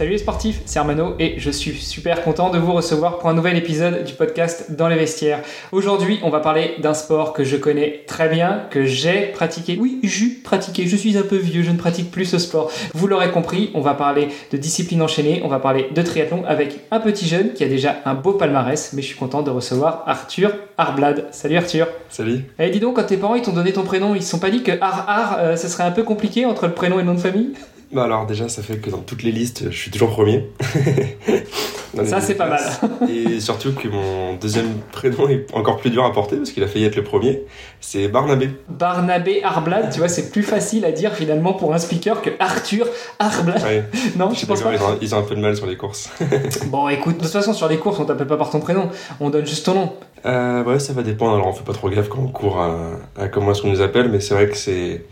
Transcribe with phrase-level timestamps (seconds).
[0.00, 3.34] Salut les sportifs, c'est Armano et je suis super content de vous recevoir pour un
[3.34, 5.42] nouvel épisode du podcast Dans les vestiaires.
[5.72, 9.76] Aujourd'hui, on va parler d'un sport que je connais très bien, que j'ai pratiqué.
[9.78, 12.72] Oui, j'ai pratiqué, je suis un peu vieux, je ne pratique plus ce sport.
[12.94, 16.78] Vous l'aurez compris, on va parler de discipline enchaînée, on va parler de triathlon avec
[16.90, 20.04] un petit jeune qui a déjà un beau palmarès, mais je suis content de recevoir
[20.06, 21.26] Arthur Arblad.
[21.30, 21.88] Salut Arthur.
[22.08, 22.46] Salut.
[22.58, 24.48] Eh dis donc, quand tes parents ils t'ont donné ton prénom, ils se sont pas
[24.48, 27.06] dit que Ar Ar, euh, ce serait un peu compliqué entre le prénom et le
[27.06, 27.50] nom de famille?
[27.92, 30.48] Bah alors déjà, ça fait que dans toutes les listes, je suis toujours premier.
[32.04, 32.60] ça, c'est pas mal.
[33.08, 36.68] et surtout que mon deuxième prénom est encore plus dur à porter parce qu'il a
[36.68, 37.42] failli être le premier.
[37.80, 38.50] C'est Barnabé.
[38.68, 42.86] Barnabé Arblad, tu vois, c'est plus facile à dire finalement pour un speaker que Arthur
[43.18, 43.86] Arblad.
[44.16, 44.72] non, je, pense pas.
[44.72, 46.10] Ils ont, ils ont, un peu de mal sur les courses.
[46.66, 49.30] bon, écoute, de toute façon, sur les courses, on t'appelle pas par ton prénom, on
[49.30, 49.92] donne juste ton nom.
[50.26, 51.34] Euh, ouais, ça va dépendre.
[51.34, 52.76] Alors, on fait pas trop gaffe quand on court à,
[53.18, 55.04] à comment est-ce qu'on nous appelle, mais c'est vrai que c'est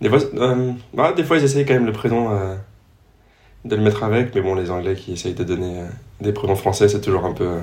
[0.00, 2.56] des fois, euh, bah, des fois, ils essayent quand même le prénom euh,
[3.64, 5.86] de le mettre avec, mais bon, les Anglais qui essayent de donner euh,
[6.20, 7.58] des prénoms français, c'est toujours un peu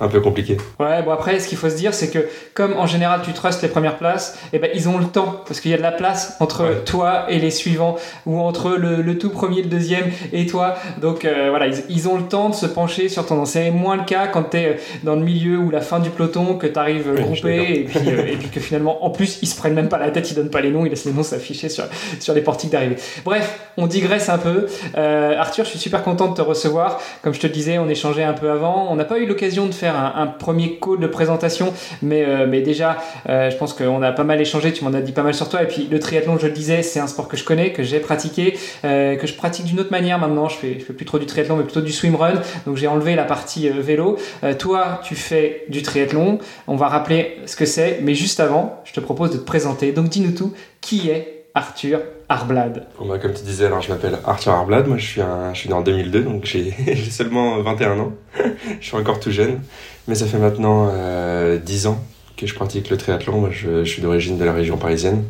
[0.00, 0.56] un peu compliqué.
[0.80, 3.62] Ouais, bon après, ce qu'il faut se dire, c'est que comme en général tu trustes
[3.62, 5.92] les premières places, eh ben ils ont le temps parce qu'il y a de la
[5.92, 7.96] place entre toi et les suivants
[8.26, 10.74] ou entre le, le, tout premier, le deuxième et toi.
[11.00, 13.44] Donc euh, voilà, ils, ils, ont le temps de se pencher sur ton nom.
[13.44, 16.10] C'est moins le cas quand tu es euh, dans le milieu ou la fin du
[16.10, 19.48] peloton, que tu arrives groupé et puis, euh, et puis que finalement, en plus, ils
[19.48, 21.22] se prennent même pas la tête, ils donnent pas les noms, ils laissent les noms
[21.22, 21.84] s'afficher sur,
[22.20, 22.96] sur les portiques d'arrivée.
[23.24, 24.66] Bref, on digresse un peu.
[24.96, 27.00] Arthur, je suis super content de te recevoir.
[27.22, 28.88] Comme je te le disais, on échangeait un peu avant.
[28.90, 31.72] On n'a pas eu l'occasion de faire un, premier call de présentation,
[32.02, 35.00] mais, euh, mais déjà, euh, je pense qu'on a pas mal échangé, tu m'en as
[35.00, 35.62] dit pas mal sur toi.
[35.62, 38.00] Et puis le triathlon, je le disais, c'est un sport que je connais, que j'ai
[38.00, 40.48] pratiqué, euh, que je pratique d'une autre manière maintenant.
[40.48, 42.34] Je fais, je fais plus trop du triathlon, mais plutôt du swimrun.
[42.66, 44.16] Donc j'ai enlevé la partie vélo.
[44.58, 46.38] toi, tu fais du triathlon.
[46.66, 49.92] On va rappeler ce que c'est, mais juste avant, je te propose de te présenter.
[49.92, 50.52] Donc dis-nous tout.
[50.80, 52.88] Qui est Arthur Arblad.
[53.00, 55.68] Bah, comme tu disais, alors je m'appelle Arthur Arblad, moi je suis, un, je suis
[55.68, 56.72] né en 2002, donc j'ai
[57.10, 58.12] seulement 21 ans,
[58.80, 59.60] je suis encore tout jeune,
[60.08, 62.02] mais ça fait maintenant euh, 10 ans
[62.36, 65.22] que je pratique le triathlon, moi je, suis d'origine de la région parisienne,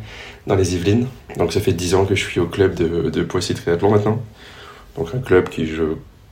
[0.47, 3.23] dans les Yvelines, donc ça fait 10 ans que je suis au club de, de
[3.23, 4.23] Poissy Triathlon maintenant,
[4.97, 5.83] donc un club qui je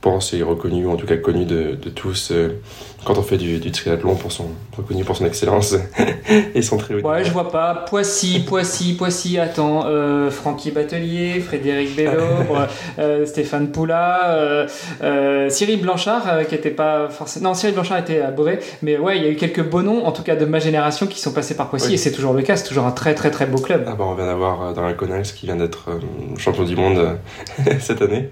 [0.03, 2.59] pense est reconnu, ou en tout cas connu de, de tous euh,
[3.05, 5.75] quand on fait du, du, triathlon, pour son, reconnu pour son excellence
[6.55, 7.85] et son très haut Ouais, je vois pas.
[7.87, 12.67] Poissy, Poissy, Poissy, attends, euh, Francky Batelier, Frédéric Bellobre,
[12.99, 14.67] euh, Stéphane Poula, euh,
[15.01, 17.49] euh, Cyril Blanchard, qui était pas forcément.
[17.49, 20.05] Non, Cyril Blanchard était à Beauvais, mais ouais, il y a eu quelques beaux noms,
[20.05, 22.41] en tout cas de ma génération, qui sont passés par Poissy, et c'est toujours le
[22.41, 23.85] cas, c'est toujours un très très très beau club.
[23.87, 25.89] Ah bah, on vient d'avoir dans la Conax qui vient d'être
[26.37, 27.17] champion du monde
[27.79, 28.29] cette année.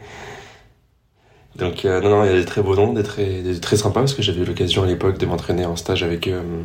[1.55, 4.01] Donc euh, non, non, il y a des très beaux noms, des très, très sympas,
[4.01, 6.63] parce que j'avais eu l'occasion à l'époque de m'entraîner en stage avec eux euh,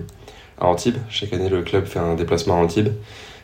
[0.60, 0.98] à Antibes.
[1.08, 2.92] Chaque année, le club fait un déplacement à Antibes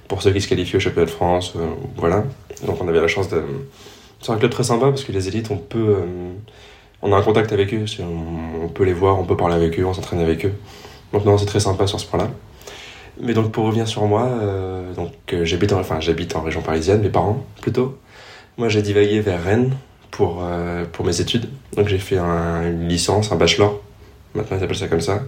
[0.09, 1.55] pour ceux qui se qualifient au championnat de France.
[1.57, 1.67] Euh,
[1.97, 2.25] voilà.
[2.67, 3.43] Donc on avait la chance de...
[4.21, 5.97] C'est un club très sympa, parce que les élites, on peut...
[7.03, 9.81] on a un contact avec eux, on, on, peut les voir, on peut parler avec
[9.81, 10.53] eux, on s'entraîne avec eux.
[11.13, 12.31] Donc non, c'est très sympa sur ce point-là.
[13.21, 14.31] Mais donc pour revenir sur moi,
[14.97, 15.13] donc
[15.43, 17.99] j'habite en, enfin, j'habite en région parisienne, mes parents plutôt.
[18.57, 19.73] Moi j'ai divagué vers Rennes,
[20.13, 20.45] pour,
[20.93, 21.49] pour mes études.
[21.77, 23.81] Donc j'ai fait une licence, un bachelor,
[24.35, 25.23] maintenant ils appellent ça comme ça,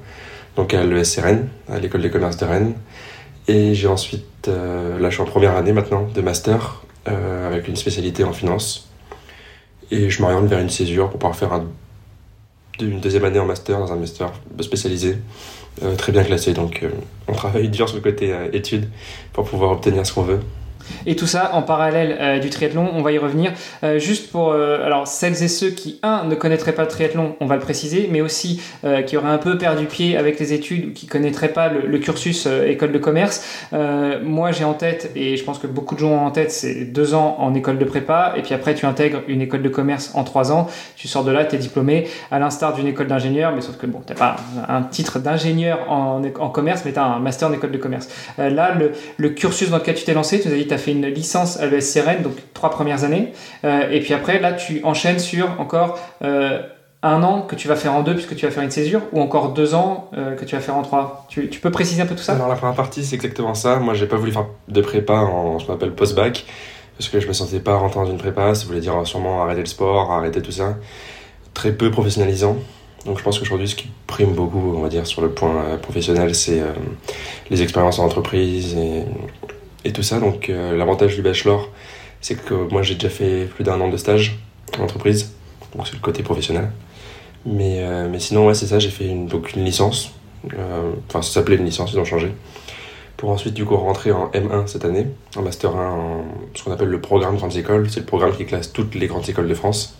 [0.56, 2.74] donc à l'ESRN, à l'école des commerces de Rennes.
[3.48, 8.22] Et j'ai ensuite, là je suis en première année maintenant de master avec une spécialité
[8.22, 8.88] en finance.
[9.90, 11.66] Et je m'oriente vers une césure pour pouvoir faire un,
[12.80, 15.18] une deuxième année en master dans un master spécialisé,
[15.82, 16.52] euh, très bien classé.
[16.52, 16.90] Donc euh,
[17.28, 18.88] on travaille dur sur le côté euh, études
[19.32, 20.40] pour pouvoir obtenir ce qu'on veut.
[21.06, 23.52] Et tout ça en parallèle euh, du triathlon, on va y revenir.
[23.82, 27.36] Euh, juste pour euh, alors celles et ceux qui, un, ne connaîtraient pas le triathlon,
[27.40, 28.60] on va le préciser, mais aussi
[29.06, 32.46] qui auraient un peu perdu pied avec les études ou qui connaîtraient pas le, cursus
[32.46, 33.66] école de commerce.
[34.22, 36.84] moi, j'ai en tête, et je pense que beaucoup de gens ont en tête, c'est
[36.84, 40.10] deux ans en école de prépa, et puis après, tu intègres une école de commerce
[40.14, 40.68] en trois ans.
[40.96, 43.86] Tu sors de là, tu es diplômé, à l'instar d'une école d'ingénieur, mais sauf que
[43.86, 44.36] bon, tu pas
[44.68, 46.20] un titre d'ingénieur en,
[46.50, 48.08] commerce, mais tu as un master en école de commerce.
[48.38, 51.06] là, le, le, cursus dans lequel tu t'es lancé, tu nous as dit fait une
[51.06, 53.32] licence à l'ESCRN, donc trois premières années.
[53.64, 56.62] Euh, et puis après, là, tu enchaînes sur encore euh,
[57.02, 59.20] un an que tu vas faire en deux puisque tu vas faire une césure, ou
[59.20, 61.26] encore deux ans euh, que tu vas faire en trois.
[61.28, 62.34] Tu, peux préciser un peu tout ça?
[62.34, 63.76] Alors la première partie, c'est exactement ça.
[63.76, 66.44] Moi, j'ai pas voulu faire de prépa en ce qu'on appelle post-bac,
[66.96, 68.54] parce que je me sentais pas rentrer dans une prépa.
[68.54, 70.76] Ça voulait dire sûrement arrêter le sport, arrêter tout ça.
[71.52, 72.56] Très peu professionnalisant.
[73.04, 76.34] Donc je pense qu'aujourd'hui, ce qui prime beaucoup, on va dire, sur le point professionnel,
[76.34, 76.62] c'est
[77.50, 79.04] les expériences en entreprise et
[79.84, 80.18] et tout ça.
[80.18, 81.68] Donc euh, l'avantage du bachelor,
[82.20, 84.38] c'est que moi j'ai déjà fait plus d'un an de stage
[84.78, 85.32] en entreprise,
[85.74, 86.70] donc c'est le côté professionnel.
[87.46, 90.12] Mais, euh, mais sinon, ouais, c'est ça, j'ai fait une, donc une licence,
[90.58, 92.32] euh, enfin ça s'appelait une licence, ils ont changé,
[93.18, 96.72] pour ensuite du coup rentrer en M1 cette année, en Master 1, en ce qu'on
[96.72, 99.54] appelle le programme Grandes Écoles, c'est le programme qui classe toutes les grandes écoles de
[99.54, 99.98] France.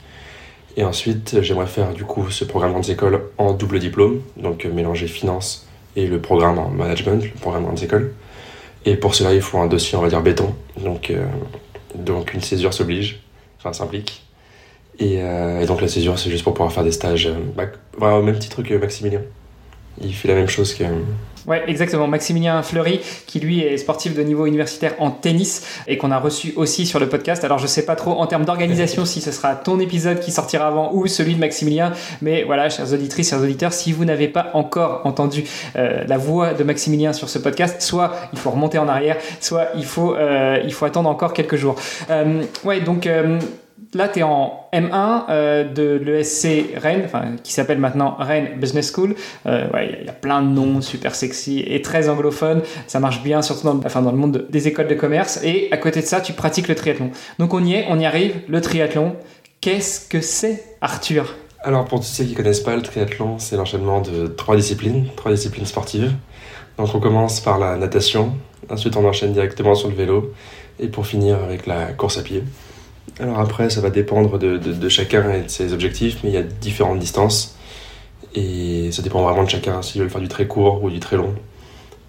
[0.77, 5.07] Et ensuite, j'aimerais faire du coup ce programme Grandes Écoles en double diplôme, donc mélanger
[5.07, 8.13] finance et le programme en management, le programme Grandes Écoles.
[8.85, 10.55] Et pour cela, il faut un dossier, on va dire, béton.
[10.83, 11.25] Donc, euh,
[11.95, 13.21] donc une césure s'oblige,
[13.59, 14.23] enfin s'implique.
[14.99, 18.23] Et, euh, et, donc la césure, c'est juste pour pouvoir faire des stages, bah, au
[18.23, 19.23] même titre que Maximilien.
[20.01, 20.85] Il fait la même chose que,
[21.47, 22.07] Ouais, exactement.
[22.07, 26.53] Maximilien Fleury, qui lui est sportif de niveau universitaire en tennis et qu'on a reçu
[26.57, 27.45] aussi sur le podcast.
[27.45, 30.67] Alors je sais pas trop en termes d'organisation si ce sera ton épisode qui sortira
[30.67, 31.93] avant ou celui de Maximilien,
[32.23, 35.45] mais voilà, chers auditrices, chers auditeurs, si vous n'avez pas encore entendu
[35.77, 39.69] euh, la voix de Maximilien sur ce podcast, soit il faut remonter en arrière, soit
[39.77, 41.77] il faut euh, il faut attendre encore quelques jours.
[42.11, 43.09] Euh, ouais, donc
[43.95, 47.09] Là, tu es en M1 euh, de l'ESC Rennes,
[47.45, 49.15] qui s'appelle maintenant Rennes Business School.
[49.47, 49.69] Euh,
[50.01, 52.63] il y, a plein de noms super sexy et très anglophones.
[52.89, 55.41] Ça marche bien, surtout dans, dans le monde des écoles de commerce.
[55.45, 57.11] Et à côté de ça, tu pratiques le triathlon.
[57.39, 58.35] Donc on y est, on y arrive.
[58.49, 59.15] Le triathlon,
[59.61, 61.37] qu'est-ce que c'est, Arthur?
[61.63, 65.07] Alors pour tous ceux qui ne connaissent pas, le triathlon, c'est l'enchaînement de trois disciplines,
[65.17, 66.13] trois disciplines sportives.
[66.79, 68.33] Donc on commence par la natation,
[68.69, 70.33] ensuite on enchaîne directement sur le vélo,
[70.81, 72.43] et pour finir avec la course à pied.
[73.21, 76.43] Alors après, ça va dépendre de, chacun et de ses objectifs, mais il y a
[76.43, 77.57] différentes distances.
[78.35, 81.17] Et ça dépend vraiment de chacun, s'il veut faire du très court ou du très
[81.17, 81.35] long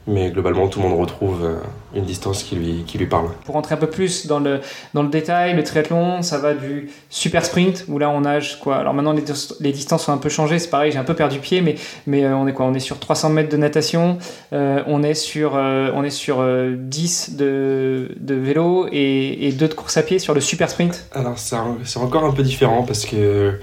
[0.07, 1.55] mais globalement tout le monde retrouve euh,
[1.95, 3.29] une distance qui lui, qui lui parle.
[3.45, 4.61] Pour rentrer un peu plus dans le,
[4.93, 8.77] dans le détail, le triathlon, ça va du super sprint, où là on nage quoi.
[8.77, 9.23] Alors maintenant les,
[9.59, 11.75] les distances sont un peu changées, c'est pareil, j'ai un peu perdu pied, mais,
[12.05, 12.65] mais euh, on est quoi?
[12.65, 14.17] On est sur 300 mètres de natation,
[14.53, 19.73] euh, on est sur, on est sur 10 de, de vélo et, et 2 de
[19.73, 21.07] course à pied sur le super sprint.
[21.13, 23.59] Alors c'est encore un peu différent parce que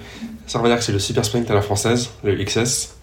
[0.47, 3.02] ça veut dire que c'est le super sprint à la française, le XS.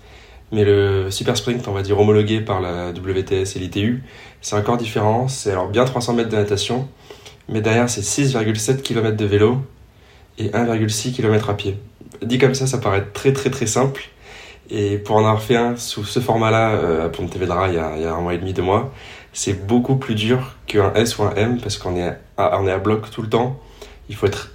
[0.51, 4.03] Mais le Super Sprint, on va dire homologué par la WTS et l'ITU,
[4.41, 5.27] c'est encore différent.
[5.27, 6.87] C'est alors bien 300 mètres de natation,
[7.47, 9.57] mais derrière c'est 6,7 km de vélo
[10.37, 11.77] et 1,6 km à pied.
[12.23, 14.09] Dit comme ça, ça paraît très très très simple.
[14.71, 17.93] Et pour en avoir fait un sous ce format-là euh, à Pontevedra il y, a,
[17.95, 18.93] il y a un mois et demi, deux mois,
[19.33, 22.77] c'est beaucoup plus dur qu'un S ou un M parce qu'on est, on est à
[22.77, 23.59] bloc tout le temps.
[24.09, 24.51] Il faut être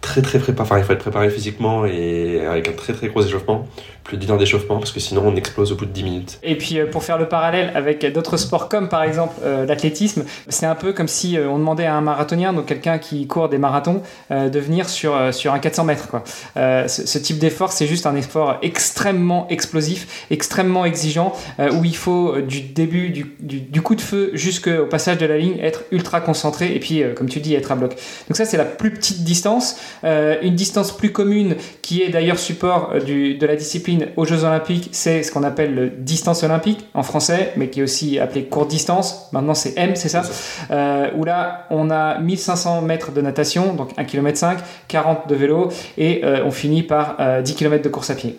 [0.00, 3.66] très très préparé, il faut être préparé physiquement et avec un très très gros échauffement,
[4.06, 6.38] plus d'une heure d'échauffement parce que sinon on explose au bout de 10 minutes.
[6.42, 10.24] Et puis euh, pour faire le parallèle avec d'autres sports comme par exemple euh, l'athlétisme,
[10.48, 13.48] c'est un peu comme si euh, on demandait à un marathonien, donc quelqu'un qui court
[13.48, 16.08] des marathons, de venir sur, sur un 400 mètres.
[16.08, 16.22] Quoi.
[16.56, 22.60] Ce, type d'effort, c'est juste un effort extrêmement explosif, extrêmement exigeant, où il faut du
[22.60, 26.74] début du, du, du coup de feu jusqu'au passage de la ligne être ultra concentré
[26.74, 27.96] et puis comme tu dis être à bloc.
[28.28, 29.76] Donc ça c'est la plus petite distance.
[30.04, 34.88] Une distance plus commune qui est d'ailleurs support euh, de la discipline aux Jeux Olympiques,
[34.92, 38.68] c'est ce qu'on appelle le distance olympique en français, mais qui est aussi appelé courte
[38.68, 39.28] distance.
[39.32, 40.22] Maintenant c'est M, c'est ça,
[40.70, 45.34] euh, Où là on a 1500 mètres de natation, donc 1 km 5, 40 de
[45.34, 48.38] vélo, et on finit par 10 km de course à pied.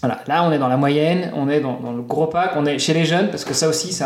[0.00, 2.78] Voilà, là on est dans la moyenne, on est dans, le gros pack, on est
[2.80, 4.04] chez les jeunes parce que ça aussi c'est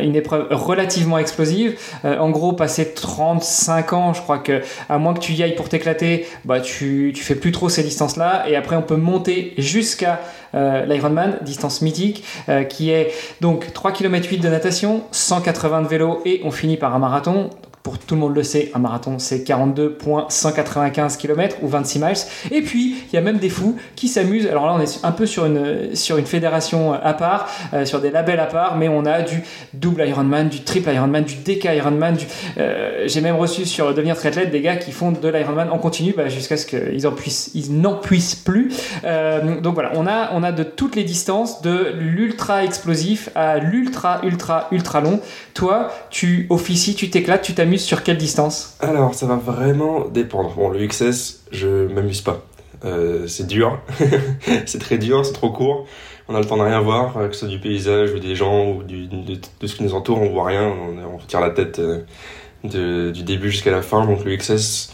[0.00, 1.78] une épreuve relativement explosive.
[2.06, 5.56] Euh, en gros, passer 35 ans, je crois que à moins que tu y ailles
[5.56, 9.52] pour t'éclater, bah tu, tu fais plus trop ces distances-là et après on peut monter
[9.58, 10.20] jusqu'à
[10.54, 15.88] euh, l'Ironman, distance mythique, euh, qui est donc 3 km 8 de natation, 180 de
[15.88, 17.50] vélo et on finit par un marathon
[17.84, 22.14] pour tout le monde le sait, un marathon c'est 42.195 km ou 26 miles.
[22.50, 24.46] Et puis il y a même des fous qui s'amusent.
[24.46, 28.00] Alors là on est un peu sur une, sur une fédération à part, euh, sur
[28.00, 29.42] des labels à part, mais on a du
[29.74, 32.16] double Ironman, du triple Ironman, du DK Ironman.
[32.56, 36.14] Euh, J'ai même reçu sur devenir triathlète des gars qui font de l'Ironman en continu
[36.16, 38.72] bah, jusqu'à ce qu'ils en puissent, n'en puissent plus.
[39.04, 43.58] Euh, donc voilà, on a, on a de toutes les distances, de l'ultra explosif à
[43.58, 45.20] l'ultra ultra ultra long.
[45.52, 50.54] Toi, tu officies, tu t'éclates, tu t'amuses sur quelle distance Alors, ça va vraiment dépendre.
[50.54, 52.42] Bon, le XS, je m'amuse pas.
[52.84, 53.80] Euh, c'est dur,
[54.66, 55.86] c'est très dur, c'est trop court.
[56.28, 58.34] On a le temps de rien voir, euh, que ce soit du paysage ou des
[58.34, 60.70] gens ou de, ce qui nous entoure, on voit rien.
[60.70, 64.04] On, tire la tête euh, du début jusqu'à la fin.
[64.04, 64.92] Donc le XS,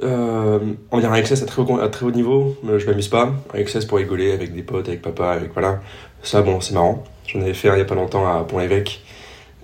[0.00, 3.32] on dire un XS à très haut, à très haut niveau, mais je m'amuse pas.
[3.52, 5.80] Un XS pour rigoler avec des potes, avec papa, avec voilà.
[6.22, 7.02] Ça, bon, c'est marrant.
[7.26, 9.02] J'en avais fait il y a pas longtemps à Pont-l'Évêque.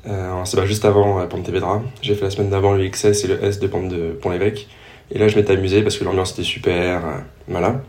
[0.07, 1.83] Euh, c'est pas juste avant euh, Pente Vedra.
[2.03, 4.69] J'ai fait la semaine d'avant le XS et le S de Pente de Pont-l'Évêque.
[5.11, 7.05] Et là, je m'étais amusé parce que l'ambiance était super.
[7.05, 7.83] Euh, voilà.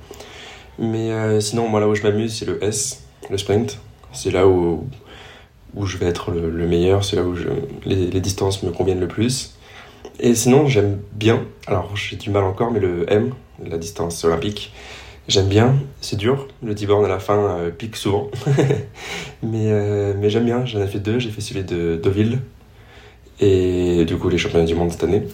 [0.77, 3.79] Mais sinon, moi, là où je m'amuse, c'est le S, le sprint.
[4.13, 4.87] C'est là où,
[5.75, 7.49] où je vais être le, meilleur, c'est là où je,
[7.85, 9.55] les, distances me conviennent le plus.
[10.19, 13.33] Et sinon, j'aime bien, alors j'ai du mal encore, mais le M,
[13.65, 14.71] la distance olympique,
[15.29, 18.31] J'aime bien, c'est dur, le T-Born à la fin euh, pique souvent.
[19.43, 22.39] mais euh, mais j'aime bien, j'en ai fait deux, j'ai fait celui de Deauville
[23.39, 25.27] et du coup les championnats du monde cette année.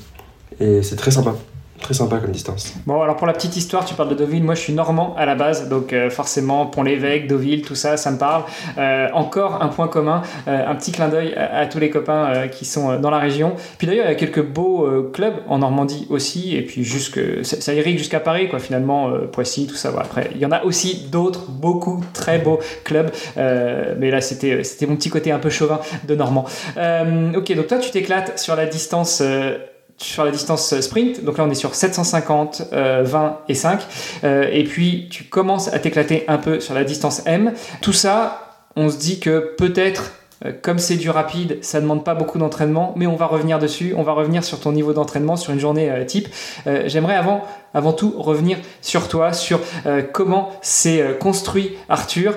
[0.59, 1.33] Et c'est très sympa.
[1.81, 2.73] Très sympa comme distance.
[2.87, 4.43] Bon, alors pour la petite histoire, tu parles de Deauville.
[4.43, 8.11] Moi, je suis normand à la base, donc euh, forcément, Pont-l'Évêque, Deauville, tout ça, ça
[8.11, 8.43] me parle.
[8.77, 12.65] Euh, encore un point commun, euh, un petit clin d'œil à, tous les copains qui
[12.65, 13.55] sont dans la région.
[13.77, 17.73] Puis d'ailleurs, il y a quelques beaux clubs en Normandie aussi, et puis jusque, ça,
[17.73, 19.91] irrigue jusqu'à Paris, quoi, finalement, Poissy, tout ça.
[19.99, 23.11] après, il y en a aussi d'autres, beaucoup, très beaux clubs.
[23.35, 26.45] mais là, c'était mon petit côté un peu chauvin de Normand.
[26.77, 29.21] ok, donc toi, tu t'éclates sur la distance
[29.97, 33.79] sur la distance sprint, donc là on est sur 750, 20 euh, et 5,
[34.23, 37.53] euh, et puis tu commences à t'éclater un peu sur la distance M.
[37.81, 40.11] Tout ça, on se dit que peut-être
[40.45, 43.93] euh, comme c'est du rapide, ça demande pas beaucoup d'entraînement, mais on va revenir dessus,
[43.95, 46.27] on va revenir sur ton niveau d'entraînement sur une journée type.
[46.85, 47.15] J'aimerais
[47.73, 49.61] avant tout revenir sur toi, sur
[50.11, 52.35] comment c'est construit Arthur.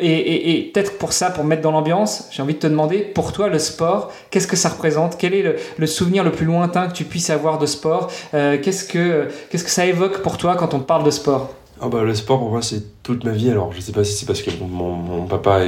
[0.00, 3.48] Et, peut-être pour ça, pour mettre dans l'ambiance, j'ai envie de te demander, pour toi,
[3.48, 5.16] le sport, qu'est-ce que ça représente?
[5.18, 8.10] Quel est le, souvenir le plus lointain que tu puisses avoir de sport?
[8.34, 11.54] Euh, qu'est-ce, que, qu'est-ce que ça évoque pour toi quand on parle de sport?
[11.80, 13.50] Ah bah, Le sport, pour moi, c'est toute ma vie.
[13.50, 15.60] Alors, je sais pas si c'est parce que mon, papa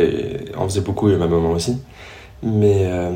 [0.57, 1.79] en faisait beaucoup et ma maman aussi.
[2.43, 3.11] Mais, euh,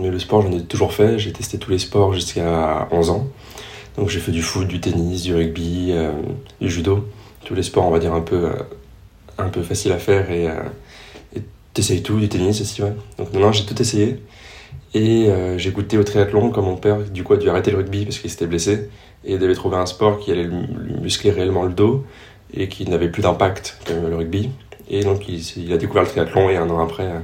[0.00, 1.18] mais le sport, j'en ai toujours fait.
[1.18, 3.26] J'ai testé tous les sports jusqu'à 11 ans.
[3.96, 6.10] Donc, j'ai fait du foot, du tennis, du rugby, euh,
[6.60, 7.06] du judo.
[7.44, 8.50] Tous les sports, on va dire, un peu
[9.38, 10.54] un peu facile à faire et euh,
[11.74, 12.92] t'essayes tout, du tennis aussi, ouais.
[13.18, 14.20] Donc non, j'ai tout essayé.
[14.94, 17.78] Et euh, j'ai goûté au triathlon quand mon père, du coup, a dû arrêter le
[17.78, 18.88] rugby parce qu'il s'était blessé
[19.24, 22.04] et devait trouver un sport qui allait lui muscler réellement le dos
[22.54, 24.50] et qui n'avait plus d'impact comme le rugby.
[24.88, 27.18] Et donc, il, a découvert le triathlon et un an après, euh,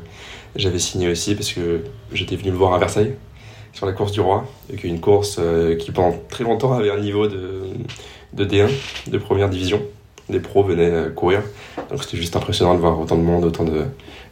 [0.56, 3.14] j'avais signé aussi parce que j'étais venu le voir à Versailles
[3.72, 5.40] sur la course du roi, et qui est une course
[5.78, 7.62] qui pendant très longtemps avait un niveau de,
[8.34, 8.68] de D1,
[9.06, 9.80] de première division
[10.32, 11.42] des pros venaient euh, courir.
[11.90, 13.84] Donc c'était juste impressionnant de voir autant de monde, autant de,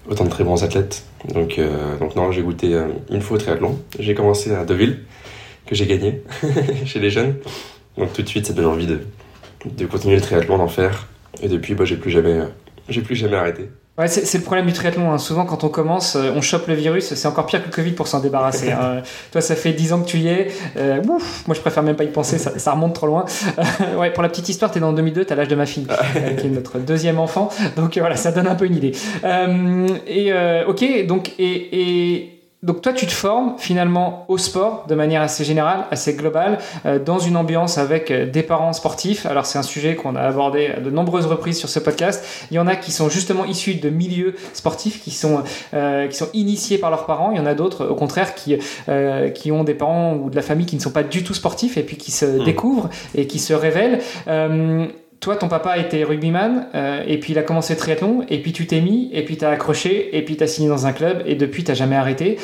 [0.08, 1.04] autant de très bons athlètes.
[1.32, 3.78] Donc, euh, donc non, j'ai goûté euh, une fois au triathlon.
[3.98, 5.00] J'ai commencé à Deauville,
[5.66, 6.22] que j'ai gagné
[6.84, 7.36] chez les jeunes.
[7.96, 9.00] Donc tout de suite, ça donne envie de,
[9.64, 11.06] de continuer le triathlon, d'en faire.
[11.42, 12.40] Et depuis, bah, j'ai plus jamais,
[12.88, 13.70] j'ai plus jamais arrêté.
[14.00, 15.12] Ouais, c'est le problème du triathlon.
[15.12, 15.18] Hein.
[15.18, 17.12] Souvent, quand on commence, euh, on chope le virus.
[17.12, 18.70] C'est encore pire que le Covid pour s'en débarrasser.
[18.80, 19.02] Hein.
[19.32, 20.48] Toi, ça fait 10 ans que tu y es.
[20.76, 22.38] Euh, ouf, moi, je préfère même pas y penser.
[22.38, 23.24] Ça, remonte trop loin.
[23.98, 25.24] ouais, pour la petite histoire, tu es dans 2002.
[25.24, 27.50] Tu as l'âge de ma fille, euh, qui est notre deuxième enfant.
[27.76, 28.92] Donc voilà, ça donne un peu une idée.
[30.06, 30.32] et
[30.66, 31.80] ok, donc et,
[32.16, 36.58] et donc toi, tu te formes finalement au sport de manière assez générale, assez globale,
[36.84, 39.24] euh, dans une ambiance avec euh, des parents sportifs.
[39.24, 42.22] Alors c'est un sujet qu'on a abordé à de nombreuses reprises sur ce podcast.
[42.50, 46.16] Il y en a qui sont justement issus de milieux sportifs, qui sont euh, qui
[46.16, 47.30] sont initiés par leurs parents.
[47.30, 48.58] Il y en a d'autres, au contraire, qui
[49.34, 51.76] qui ont des parents ou de la famille qui ne sont pas du tout sportifs
[51.78, 52.44] et puis qui se mmh.
[52.44, 54.00] découvrent et qui se révèlent
[55.20, 58.66] toi, ton papa était rugbyman, euh, et puis il a commencé triathlon, et puis tu
[58.66, 61.22] t'es mis, et puis tu as accroché, et puis tu as signé dans un club,
[61.26, 62.38] et depuis, tu jamais arrêté.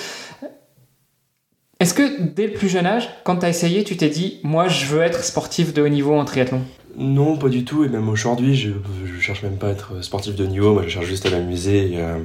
[1.80, 4.68] Est-ce que dès le plus jeune âge, quand tu as essayé, tu t'es dit, moi
[4.68, 6.62] je veux être sportif de haut niveau en triathlon?
[6.96, 7.84] Non, pas du tout.
[7.84, 8.70] Et même aujourd'hui, je,
[9.04, 10.72] je cherche même pas à être sportif de haut niveau.
[10.72, 12.16] Moi, je cherche juste à m'amuser à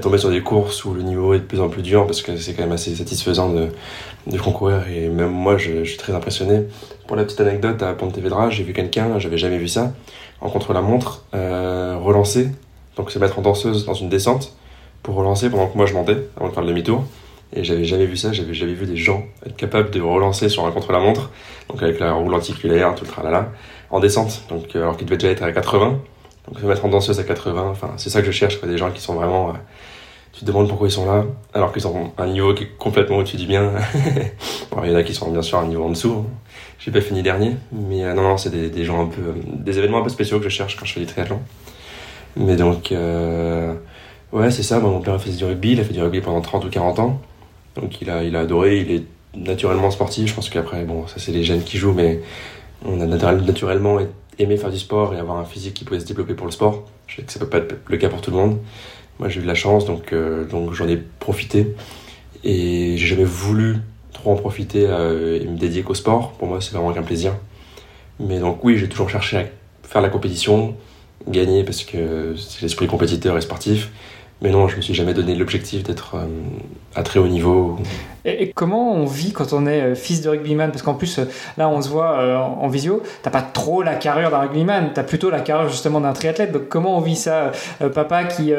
[0.00, 2.36] tomber sur des courses où le niveau est de plus en plus dur parce que
[2.36, 4.88] c'est quand même assez satisfaisant de, concourir.
[4.88, 6.64] Et même moi, je, suis très impressionné.
[7.06, 9.92] Pour la petite anecdote, à Pontevedra, j'ai vu quelqu'un, j'avais jamais vu ça,
[10.40, 12.48] en contre-la-montre, euh, relancer,
[12.96, 14.56] donc se mettre en danseuse dans une descente
[15.02, 17.04] pour relancer pendant que moi je montais avant de faire le demi-tour.
[17.54, 20.64] Et j'avais jamais vu ça, j'avais jamais vu des gens être capables de relancer sur
[20.64, 21.30] un contre-la-montre,
[21.68, 23.52] donc avec la roue lenticulaire, tout le tralala,
[23.90, 25.98] en descente, donc euh, alors qu'il devait déjà être à 80.
[26.46, 28.90] Donc se mettre en danseuse à 80, enfin c'est ça que je cherche, des gens
[28.90, 29.50] qui sont vraiment...
[29.50, 29.52] Euh,
[30.32, 33.18] tu te demandes pourquoi ils sont là, alors qu'ils ont un niveau qui est complètement
[33.18, 33.70] au-dessus du mien.
[34.70, 36.24] bon, il y en a qui sont bien sûr à un niveau en dessous.
[36.78, 39.20] J'ai pas fini dernier, mais euh, non, non, c'est des, gens un peu...
[39.46, 41.38] des événements un peu spéciaux que je cherche quand je fais du triathlon.
[42.36, 42.92] Mais donc...
[44.32, 44.80] Ouais, c'est ça.
[44.80, 45.72] mon père a fait du rugby.
[45.72, 47.20] Il a fait du rugby pendant 30 ou 40 ans.
[47.76, 48.80] Donc il a, il a adoré.
[48.80, 50.28] Il est naturellement sportif.
[50.28, 52.20] Je pense qu'après, bon, ça c'est les gènes qui jouent, mais
[52.84, 53.98] on a naturellement
[54.38, 56.84] aimé faire du sport et avoir un physique qui pouvait se développer pour le sport.
[57.06, 58.58] Je sais que ça peut pas être le cas pour tout le monde.
[59.18, 61.74] Moi, j'ai eu de la chance, donc, euh, donc j'en ai profité.
[62.44, 63.76] Et j'ai jamais voulu
[64.12, 66.32] trop en profiter euh, et me dédier qu'au sport.
[66.32, 67.34] Pour moi, c'est vraiment qu'un plaisir.
[68.20, 69.44] Mais donc oui, j'ai toujours cherché à
[69.82, 70.76] faire la compétition,
[71.28, 73.90] gagner parce que c'est l'esprit compétiteur et sportif.
[74.42, 76.26] Mais non, je me suis jamais donné l'objectif d'être euh,
[76.96, 77.78] à très haut niveau.
[78.24, 80.72] Et, comment on vit quand on est euh, fils de rugbyman?
[80.72, 81.24] Parce qu'en plus, euh,
[81.56, 85.30] là, on se voit en, visio, t'as pas trop la carrure d'un rugbyman, t'as plutôt
[85.30, 86.50] la carrure justement d'un triathlète.
[86.50, 87.52] Donc comment on vit ça
[87.94, 88.52] Papa qui,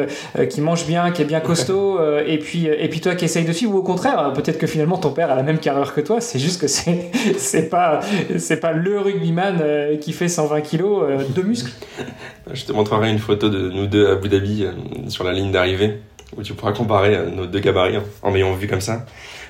[0.49, 3.53] qui mange bien, qui est bien costaud, et, puis, et puis toi qui essaye de
[3.53, 6.21] suivre, ou au contraire, peut-être que finalement ton père a la même carrure que toi,
[6.21, 8.01] c'est juste que c'est, c'est, pas,
[8.37, 11.71] c'est pas le rugbyman qui fait 120 kilos de muscles.
[12.51, 14.65] Je te montrerai une photo de nous deux à Abu Dhabi
[15.07, 15.99] sur la ligne d'arrivée
[16.37, 19.05] où tu pourras comparer euh, nos deux gabarits hein, en m'ayant vu comme ça.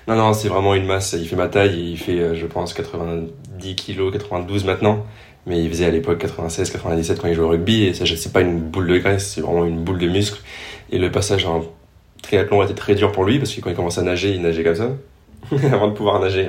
[0.07, 1.15] Non, non, c'est vraiment une masse.
[1.17, 5.05] Il fait ma taille, il fait, euh, je pense, 90 kg, 92 maintenant.
[5.45, 7.83] Mais il faisait à l'époque 96, 97 quand il jouait au rugby.
[7.83, 10.41] Et ça, c'est pas une boule de graisse, c'est vraiment une boule de muscle.
[10.91, 11.65] Et le passage en
[12.21, 14.41] triathlon a été très dur pour lui parce que quand il commence à nager, il
[14.41, 14.89] nageait comme ça.
[15.71, 16.47] avant de pouvoir nager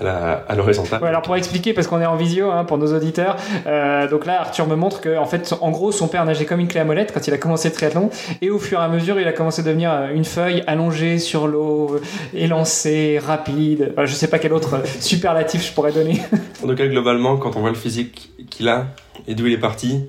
[0.00, 1.04] à l'horizontale.
[1.04, 4.40] alors pour expliquer, parce qu'on est en visio hein, pour nos auditeurs, euh, donc là
[4.40, 6.84] Arthur me montre que en fait, en gros, son père nageait comme une clé à
[6.84, 8.10] molette quand il a commencé le triathlon,
[8.42, 11.18] et au fur et à mesure, il a commencé à devenir euh, une feuille allongée
[11.18, 12.00] sur l'eau, euh,
[12.34, 13.94] élancée, rapide.
[14.04, 16.20] je sais pas quel autre superlatif je pourrais donner.
[16.64, 18.86] en tout cas, globalement, quand on voit le physique qu'il a
[19.28, 20.04] et d'où il est parti,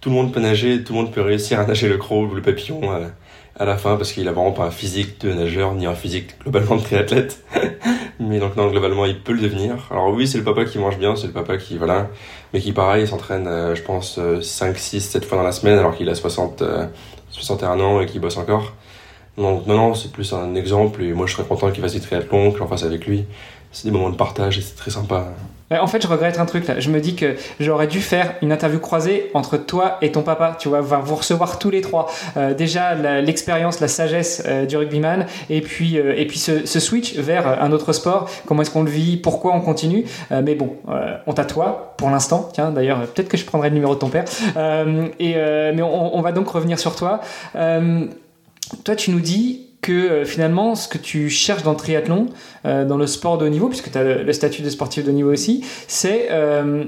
[0.00, 2.34] tout le monde peut nager, tout le monde peut réussir à nager le crawl ou
[2.34, 2.80] le papillon
[3.58, 6.38] à la fin parce qu'il a vraiment pas un physique de nageur ni un physique
[6.40, 7.44] globalement de triathlète.
[8.20, 9.88] mais donc non, globalement, il peut le devenir.
[9.90, 12.08] Alors oui, c'est le papa qui mange bien, c'est le papa qui, voilà,
[12.52, 15.96] mais qui pareil, s'entraîne, euh, je pense, 5, 6, 7 fois dans la semaine alors
[15.96, 16.62] qu'il a 60,
[17.30, 18.74] 61 euh, ans et qu'il bosse encore.
[19.36, 22.00] Donc non, non, c'est plus un exemple et moi je serais content qu'il fasse du
[22.00, 23.24] triathlon, que j'en fasse avec lui.
[23.72, 25.32] C'est des moments de partage et c'est très sympa.
[25.78, 26.80] En fait, je regrette un truc là.
[26.80, 30.56] Je me dis que j'aurais dû faire une interview croisée entre toi et ton papa.
[30.58, 32.10] Tu vois, vous recevoir tous les trois.
[32.36, 37.14] Euh, déjà l'expérience, la, sagesse euh, du rugbyman, et puis euh, et puis ce, switch
[37.14, 38.28] vers un autre sport.
[38.46, 39.16] Comment est-ce qu'on le vit?
[39.16, 40.04] Pourquoi on continue?
[40.30, 40.76] Mais bon,
[41.26, 42.48] on t'a toi pour l'instant.
[42.52, 44.24] Tiens, d'ailleurs, peut-être que je prendrai le numéro de ton père.
[45.18, 45.34] et
[45.72, 47.20] mais on, on, va donc revenir sur toi.
[47.52, 52.26] toi, tu nous dis que euh, finalement, ce que tu cherches dans le triathlon,
[52.66, 55.10] euh, dans le sport de haut niveau, puisque tu as le, statut de sportif de
[55.10, 56.84] niveau aussi, c'est euh,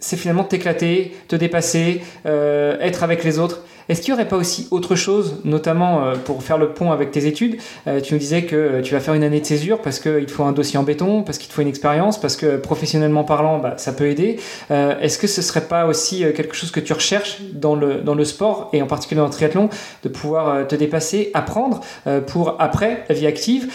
[0.00, 3.62] finalement t'éclater, te dépasser, être avec les autres.
[3.88, 7.10] Est-ce qu'il n'y aurait pas aussi autre chose, notamment euh, pour faire le pont avec
[7.10, 9.80] tes études euh, Tu nous disais que euh, tu vas faire une année de césure
[9.82, 12.36] parce qu'il te faut un dossier en béton, parce qu'il te faut une expérience, parce
[12.36, 14.38] que professionnellement parlant, bah, ça peut aider.
[14.70, 18.14] Est-ce que ce ne serait pas aussi quelque chose que tu recherches dans le, dans
[18.14, 19.68] le sport, et en particulier dans le triathlon,
[20.02, 21.80] de pouvoir te dépasser, apprendre
[22.26, 23.72] pour après la vie active,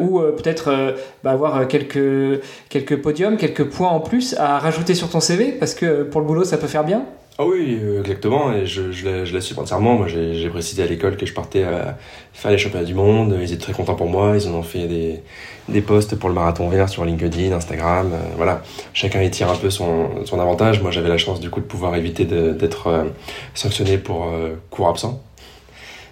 [0.00, 5.20] ou peut-être bah, avoir quelques, quelques podiums, quelques points en plus à rajouter sur ton
[5.20, 7.04] CV, parce que pour le boulot, ça peut faire bien?
[7.38, 9.94] Ah oui, euh, exactement, et je, je l'assume entièrement.
[9.94, 11.96] Moi, j'ai précisé à l'école que je partais à
[12.34, 13.34] faire les championnats du monde.
[13.40, 14.36] Ils étaient très contents pour moi.
[14.36, 15.22] Ils en ont fait des,
[15.68, 18.12] des posts pour le marathon vert sur LinkedIn, Instagram.
[18.12, 20.82] Euh, voilà, chacun y tire un peu son, son avantage.
[20.82, 23.04] Moi, j'avais la chance du coup de pouvoir éviter d'être euh,
[23.54, 24.30] sanctionné pour
[24.68, 25.22] cours absent.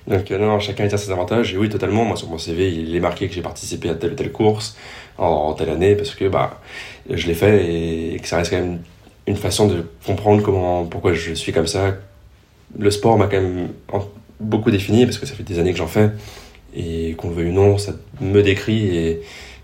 [0.06, 1.52] Donc non, chacun y tire ses avantages.
[1.52, 2.06] Et oui, totalement.
[2.06, 4.74] Moi, sur mon CV, il est marqué que j'ai participé à telle ou telle course
[5.18, 6.60] en, telle année parce que bah,
[7.10, 8.78] je l'ai fait et que ça reste quand même
[9.26, 11.96] une façon de comprendre comment, pourquoi je suis comme ça.
[12.78, 13.68] Le sport m'a quand même
[14.38, 16.10] beaucoup défini parce que ça fait des années que j'en fais
[16.74, 19.22] et qu'on le veuille ou non, ça me décrit et,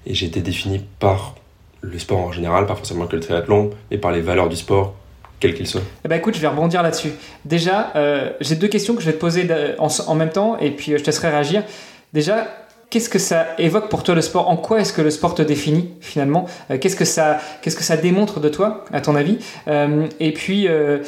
[0.09, 1.35] j'ai été défini par
[1.81, 4.95] le sport en général, pas forcément que le triathlon, mais par les valeurs du sport,
[5.41, 5.83] quel qu'il soit.
[6.05, 7.11] Eh ben écoute, je vais rebondir là-dessus.
[7.45, 10.71] Déjà, euh, j'ai deux questions que je vais te poser en, en même temps et
[10.71, 11.65] puis euh, je te laisserai réagir.
[12.13, 12.47] Déjà,
[12.91, 14.49] qu'est-ce que ça évoque pour toi le sport?
[14.49, 16.47] En quoi est-ce que le sport te définit finalement?
[16.71, 19.39] Euh, Qu'est-ce que ça, qu'est-ce que ça démontre de toi, à ton avis?
[19.69, 20.99] Euh, Et puis, euh,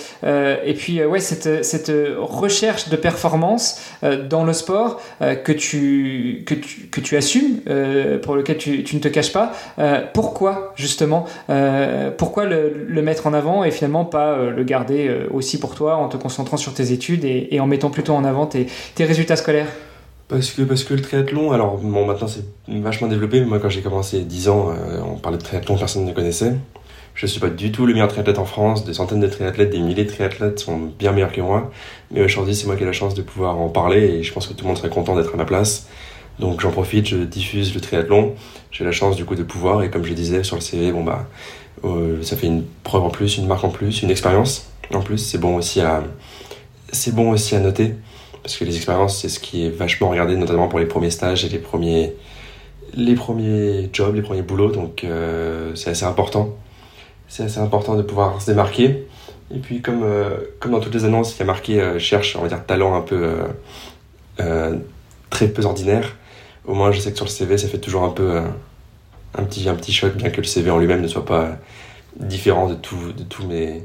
[0.64, 3.80] et puis, ouais, cette, cette recherche de performance
[4.28, 7.60] dans le sport que tu que tu que tu assumes,
[8.22, 9.52] pour lequel tu, tu, ne te caches pas.
[10.14, 11.26] pourquoi justement
[12.16, 16.08] Pourquoi le, le, mettre en avant et finalement pas le garder aussi pour toi en
[16.08, 19.36] te concentrant sur tes études et, et en mettant plutôt en avant tes, tes résultats
[19.36, 19.68] scolaires?
[20.28, 23.70] Parce que, parce que le triathlon, alors bon, maintenant c'est vachement développé, mais moi quand
[23.70, 26.54] j'ai commencé 10 ans, euh, on parlait de triathlon, personne ne connaissait.
[27.14, 29.80] Je suis pas du tout le meilleur triathlète en France, des centaines de triathlètes, des
[29.80, 31.72] milliers de triathlètes sont bien meilleurs que moi.
[32.12, 34.46] Mais aujourd'hui, c'est moi qui ai la chance de pouvoir en parler et je pense
[34.46, 35.88] que tout le monde serait content d'être à ma place.
[36.38, 38.34] Donc j'en profite, je diffuse le triathlon.
[38.70, 41.02] J'ai la chance du coup de pouvoir et comme je disais sur le CV, bon
[41.02, 41.26] bah
[41.84, 45.18] euh, ça fait une preuve en plus, une marque en plus, une expérience en plus.
[45.18, 46.04] C'est bon aussi à
[46.92, 47.94] c'est bon aussi à noter
[48.42, 51.44] parce que les expériences, c'est ce qui est vachement regardé, notamment pour les premiers stages
[51.44, 52.14] et les premiers,
[52.94, 54.70] les premiers jobs, les premiers boulots.
[54.70, 56.56] Donc, euh, c'est assez important.
[57.28, 59.06] C'est assez important de pouvoir se démarquer.
[59.54, 62.36] Et puis, comme, euh, comme dans toutes les annonces, il y a marqué euh, cherche,
[62.36, 63.38] on va dire, talent un peu
[65.30, 66.16] très peu ordinaire.
[66.64, 68.40] Au moins, je sais que sur le CV, ça fait toujours un peu
[69.34, 71.58] un, petit, un petit choc, bien que le CV en lui-même ne soit pas
[72.16, 73.84] différent de, tout, de, tous mes,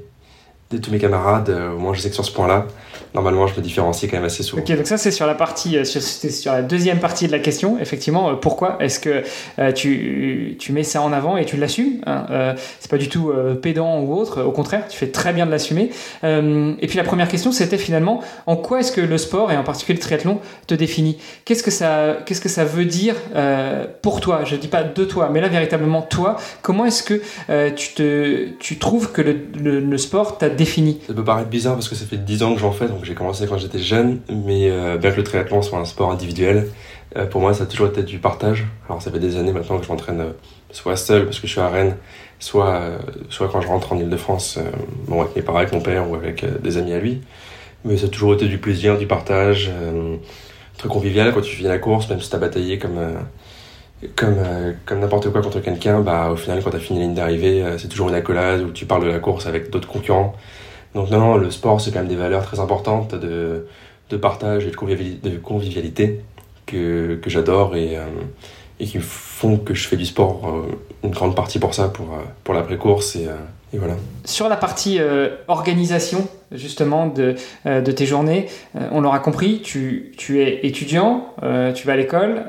[0.77, 1.49] tous mes camarades.
[1.49, 2.67] Au moins, je sais que sur ce point-là,
[3.13, 4.61] normalement, je me différencie quand même assez souvent.
[4.61, 7.39] Ok, donc ça, c'est sur la partie, euh, sur, sur la deuxième partie de la
[7.39, 7.77] question.
[7.79, 9.23] Effectivement, euh, pourquoi est-ce que
[9.59, 13.31] euh, tu, tu mets ça en avant et tu l'assumes hein C'est pas du tout
[13.61, 14.41] pédant ou autre.
[14.41, 15.91] Au contraire, tu fais très bien de l'assumer.
[16.23, 19.63] et puis la première question, c'était finalement, en quoi est-ce que le sport et en
[19.63, 21.17] particulier le triathlon te définit?
[21.45, 23.15] Qu'est-ce que ça, qu'est-ce que ça veut dire
[24.01, 24.41] pour toi?
[24.45, 26.37] Je dis pas de toi, mais là véritablement toi.
[26.61, 27.21] Comment est-ce que
[27.71, 30.62] tu te, tu trouves que le, le, le sport t'a défini
[31.07, 33.13] Ça peut paraître bizarre parce que ça fait 10 ans que j'en fais, donc j'ai
[33.13, 36.69] commencé quand j'étais jeune, mais euh, bien que le triathlon soit un sport individuel,
[37.17, 38.65] euh, pour moi ça a toujours été du partage.
[38.87, 40.31] Alors ça fait des années maintenant que je m'entraîne euh,
[40.71, 41.95] soit seul parce que je suis à Rennes,
[42.39, 42.81] soit,
[43.29, 44.59] soit quand je rentre en Ile-de-France,
[45.07, 47.21] bon, avec mes parents, avec mon père ou avec des amis à lui.
[47.85, 49.71] Mais ça a toujours été du plaisir, du partage,
[50.77, 52.97] très convivial quand tu finis la course, même si tu as bataillé comme
[54.15, 54.37] comme,
[54.85, 57.63] comme n'importe quoi contre quelqu'un, bah, au final, quand tu as fini la ligne d'arrivée,
[57.77, 60.35] c'est toujours une accolade où tu parles de la course avec d'autres concurrents.
[60.95, 63.65] Donc non, le sport, c'est quand même des valeurs très importantes de,
[64.09, 66.21] de partage et de convivialité,
[66.65, 68.05] que, que j'adore et, euh,
[68.79, 72.13] et qui font que je fais du sport euh, une grande partie pour ça, pour,
[72.13, 73.15] euh, pour l'après-course.
[73.15, 73.27] Et,
[73.73, 73.95] voilà.
[74.23, 74.99] Sur la partie
[75.47, 77.35] organisation, justement de,
[77.65, 78.47] euh, de tes journées.
[78.75, 82.43] Euh, on l'aura compris, tu, es étudiant, euh, tu vas à l'école,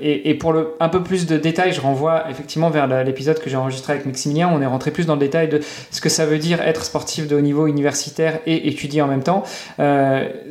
[0.00, 3.94] et, pour un peu plus de détails, je renvoie effectivement vers l'épisode que j'ai enregistré
[3.94, 6.60] avec Maximilien, on est rentré plus dans le détail de ce que ça veut dire
[6.60, 9.44] être sportif de haut niveau universitaire et étudier en même temps.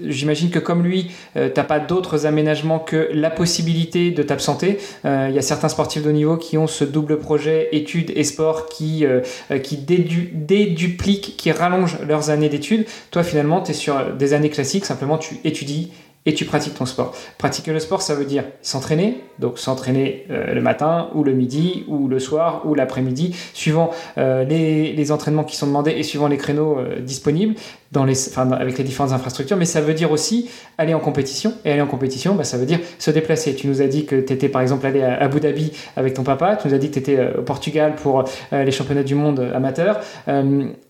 [0.08, 4.80] J'imagine que comme lui, tu n'as pas d'autres aménagements que la possibilité de t'absenter.
[5.04, 8.24] Il y a certains sportifs de haut niveau qui ont ce double projet études et
[8.24, 9.06] sport qui
[9.50, 12.75] dédupliquent, qui rallongent leurs années d'études
[13.12, 15.92] toi, finalement, tu es sur des années classiques, simplement tu étudies
[16.26, 17.16] et tu pratiques ton sport.
[17.38, 21.86] Pratiquer le sport, ça veut dire s'entraîner, donc s'entraîner euh, le matin ou le midi
[21.88, 26.38] ou le soir ou l'après-midi, suivant euh, les, entraînements qui sont demandés et suivant les
[26.38, 27.54] créneaux euh, disponibles
[27.98, 31.54] avec les différentes infrastructures, mais ça veut dire aussi aller en compétition.
[31.66, 33.56] Et aller en compétition, bah, ça veut dire se déplacer.
[33.56, 36.24] Tu nous as dit que tu étais par exemple allé à Abu Dhabi avec ton
[36.24, 39.52] papa, tu nous as dit que tu étais au Portugal pour les championnats du monde
[39.54, 40.00] amateurs.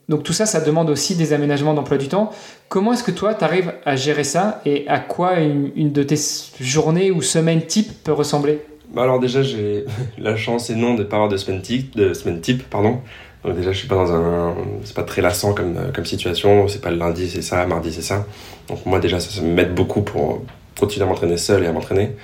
[0.08, 2.30] Donc tout ça, ça demande aussi des aménagements d'emploi du temps.
[2.70, 6.16] Comment est-ce que toi, tu arrives à gérer ça et à quoi une, de tes
[6.60, 8.62] journées ou semaines type peut ressembler?
[8.94, 9.86] Bah Alors déjà, j'ai
[10.18, 13.00] la chance et non de pas avoir de semaine type, de semaine type pardon.
[13.46, 16.68] Donc déjà, je suis pas dans un, c'est pas très lassant comme comme situation.
[16.68, 18.26] C'est pas le lundi, c'est ça, mardi, c'est ça.
[18.68, 20.42] Donc moi déjà, ça, ça m'aide beaucoup pour
[20.80, 22.16] continuer à m'entraîner seul et à m'entraîner.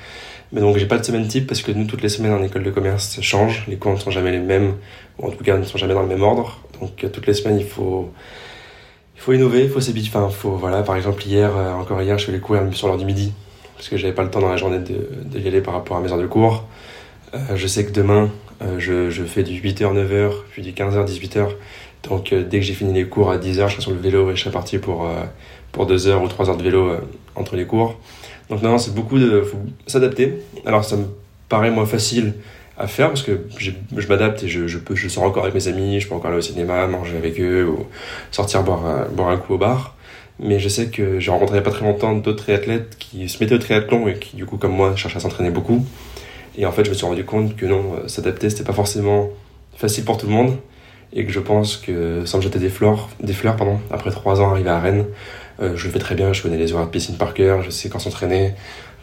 [0.53, 2.63] Mais donc j'ai pas de semaine type parce que nous toutes les semaines en école
[2.63, 4.73] de commerce ça change, les cours ne sont jamais les mêmes,
[5.17, 6.59] ou en tout cas ne sont jamais dans le même ordre.
[6.79, 8.11] Donc euh, toutes les semaines il faut
[9.15, 10.11] il faut innover, faut s'habituer.
[10.17, 12.97] Enfin, faut voilà, par exemple hier, euh, encore hier, je fais les cours sur l'heure
[12.97, 13.31] du midi
[13.75, 16.01] parce que j'avais pas le temps dans la journée de, y aller par rapport à
[16.01, 16.65] mes heures de cours.
[17.33, 18.29] Euh, je sais que demain
[18.77, 21.47] je, je, fais du 8h 9h, puis du 15h 18h.
[22.09, 24.35] Donc dès que j'ai fini les cours à 10h, je serai sur le vélo et
[24.35, 25.07] je serai parti pour
[25.71, 26.91] pour 2 heures ou 3 heures de vélo
[27.35, 27.99] entre les cours.
[28.49, 30.33] Donc non, c'est beaucoup de faut s'adapter.
[30.65, 31.05] Alors ça me
[31.47, 32.33] paraît moins facile
[32.77, 35.99] à faire parce que je m'adapte et je, peux je sors encore avec mes amis,
[35.99, 37.85] je peux encore aller au cinéma, manger avec eux ou
[38.31, 39.95] sortir boire un, boire un coup au bar.
[40.39, 43.29] Mais je sais que j'ai rencontré il n'y a pas très longtemps d'autres triathlètes qui
[43.29, 45.85] se mettaient au triathlon et qui du coup comme moi cherchaient à s'entraîner beaucoup.
[46.57, 49.29] Et en fait je me suis rendu compte que non, euh, s'adapter c'était pas forcément
[49.75, 50.57] facile pour tout le monde
[51.13, 54.41] et que je pense que sans me jeter des fleurs, des fleurs pardon, après trois
[54.41, 55.05] ans arrivé à Rennes,
[55.61, 57.69] euh, je le fais très bien, je connais les horaires de piscine par cœur, je
[57.69, 58.53] sais quand s'entraîner.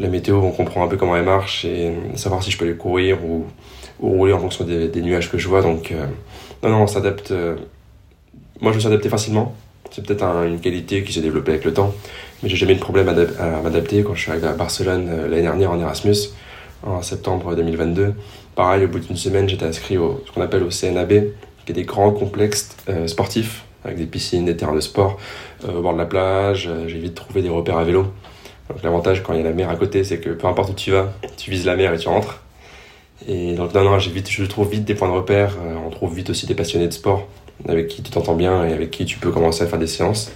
[0.00, 2.76] la météo, on comprend un peu comment elle marche et savoir si je peux aller
[2.76, 3.44] courir ou,
[4.00, 5.60] rouler en fonction des, nuages que je vois.
[5.60, 5.92] Donc,
[6.62, 7.32] non, non, on s'adapte.
[8.60, 9.54] moi, je me suis adapté facilement.
[9.90, 11.92] C'est peut-être une qualité qui s'est développée avec le temps,
[12.42, 14.04] mais j'ai jamais eu de problème à, m'adapter.
[14.04, 16.30] Quand je suis arrivé à Barcelone l'année dernière en Erasmus,
[16.82, 18.14] en septembre 2022,
[18.54, 21.08] pareil, au bout d'une semaine, j'étais inscrit au ce qu'on appelle au CNAB,
[21.64, 25.18] qui est des grands complexes sportifs avec des piscines, des terrains de sport
[25.66, 26.68] euh, au bord de la plage.
[26.68, 28.06] Euh, j'ai vite trouvé des repères à vélo.
[28.82, 30.90] L'avantage quand il y a la mer à côté, c'est que peu importe où tu
[30.90, 32.42] vas, tu vises la mer et tu rentres.
[33.26, 35.56] Et donc non, non, j'ai je trouve vite des points de repère.
[35.64, 37.26] Euh, on trouve vite aussi des passionnés de sport
[37.66, 40.30] avec qui tu t'entends bien et avec qui tu peux commencer à faire des séances.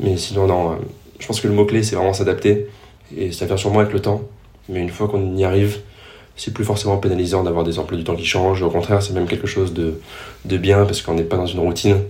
[0.00, 0.78] Mais sinon, non,
[1.18, 2.68] je pense que le mot-clé, c'est vraiment s'adapter.
[3.14, 4.22] Et ça vient sûrement avec le temps.
[4.68, 5.80] Mais une fois qu'on y arrive,
[6.36, 8.62] c'est plus forcément pénalisant d'avoir des emplois du temps qui changent.
[8.62, 10.00] Au contraire, c'est même quelque chose de,
[10.44, 12.02] de bien parce qu'on n'est pas dans une routine.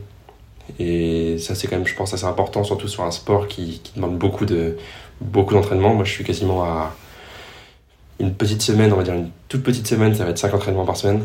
[0.78, 4.16] Et ça, c'est quand même, je pense, assez important, surtout sur un sport qui, demande
[4.18, 4.76] beaucoup de
[5.20, 5.94] beaucoup d'entraînement.
[5.94, 6.94] Moi, je suis quasiment à
[8.18, 10.84] une petite semaine, on va dire une toute petite semaine, ça va être 5 entraînements
[10.84, 11.24] par semaine.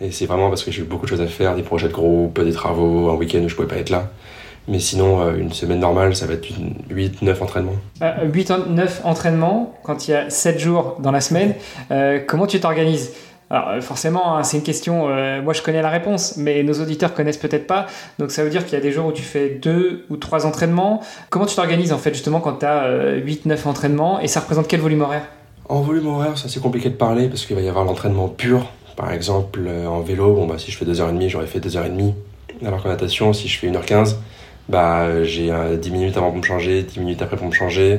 [0.00, 1.92] Et c'est vraiment parce que j'ai eu beaucoup de choses à faire, des projets de
[1.92, 4.10] groupe, des travaux, un week-end où je pouvais pas être là.
[4.70, 6.46] Mais sinon, euh, une semaine normale, ça va être
[6.90, 7.74] 8-9 entraînements.
[8.00, 11.54] 8-9 euh, entraînements, quand il y a 7 jours dans la semaine,
[11.90, 13.10] euh, comment tu t'organises?
[13.50, 17.14] Alors forcément, hein, c'est une question, euh, moi je connais la réponse, mais nos auditeurs
[17.14, 17.86] connaissent peut-être pas.
[18.20, 20.46] Donc ça veut dire qu'il y a des jours où tu fais deux ou trois
[20.46, 21.02] entraînements.
[21.30, 24.20] Comment tu t'organises en fait justement quand tu as 8-9 entraînements?
[24.20, 25.24] Et ça représente quel volume horaire?
[25.68, 28.68] En volume horaire, c'est assez compliqué de parler parce qu'il va y avoir l'entraînement pur.
[28.96, 32.14] Par exemple, en vélo, bon, bah, si je fais 2h30, j'aurais fait 2h30.
[32.64, 34.14] Alors qu'en natation, si je fais 1h15,
[34.70, 37.92] bah, j'ai 10 minutes avant pour me changer, 10 minutes après pour me changer,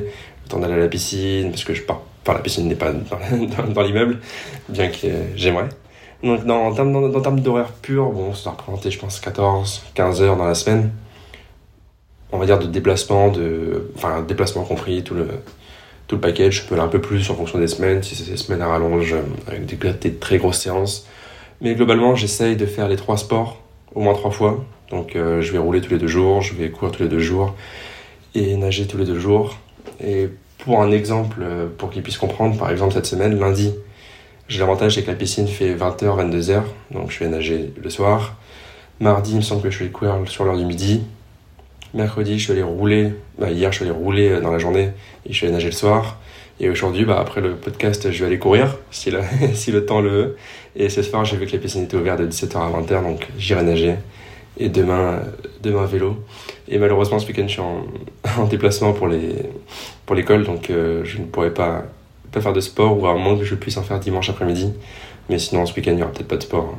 [0.44, 2.92] le temps d'aller à la piscine, parce que je pars Enfin, la piscine n'est pas
[2.92, 4.20] dans, l'immeuble,
[4.68, 5.68] bien que j'aimerais.
[6.22, 10.36] Donc, dans, en termes, d'horaire pur, bon, ça va représenter, je pense, 14, 15 heures
[10.36, 10.92] dans la semaine.
[12.30, 15.26] On va dire de déplacement, de, enfin, déplacement compris, tout le,
[16.06, 16.62] tout le package.
[16.62, 18.68] Je peux aller un peu plus en fonction des semaines, si c'est des semaines à
[18.68, 19.16] rallonge,
[19.48, 21.08] avec des, des très grosses séances.
[21.60, 23.60] Mais globalement, j'essaye de faire les trois sports
[23.96, 24.64] au moins trois fois.
[24.92, 27.18] Donc, euh, je vais rouler tous les deux jours, je vais courir tous les deux
[27.18, 27.56] jours
[28.34, 29.58] et nager tous les deux jours.
[30.04, 30.28] Et
[30.58, 33.72] pour un exemple, euh, pour qu'ils puissent comprendre, par exemple cette semaine, lundi,
[34.48, 38.36] j'ai l'avantage c'est que la piscine fait 20h, 22h, donc je vais nager le soir.
[39.00, 41.02] Mardi, il me semble que je vais courir sur l'heure du midi.
[41.94, 44.90] Mercredi, je suis allé rouler, bah, hier je suis allé rouler euh, dans la journée
[45.26, 46.18] et je suis allé nager le soir.
[46.60, 49.20] Et aujourd'hui, bah, après le podcast, je vais aller courir si le,
[49.54, 50.36] si le temps le veut.
[50.76, 53.28] Et ce soir, j'ai vu que la piscine était ouverte de 17h à 20h, donc
[53.38, 53.96] j'irai nager
[54.58, 55.20] et demain,
[55.62, 56.16] demain vélo.
[56.68, 57.60] Et malheureusement, ce week-end, je suis
[58.38, 59.36] en, déplacement pour les
[60.06, 61.84] pour l'école, donc euh, je ne pourrais pas,
[62.32, 64.72] pas faire de sport, ou à moins que je puisse en faire dimanche après-midi.
[65.28, 66.76] Mais sinon, ce week-end, il n'y aura peut-être pas de sport.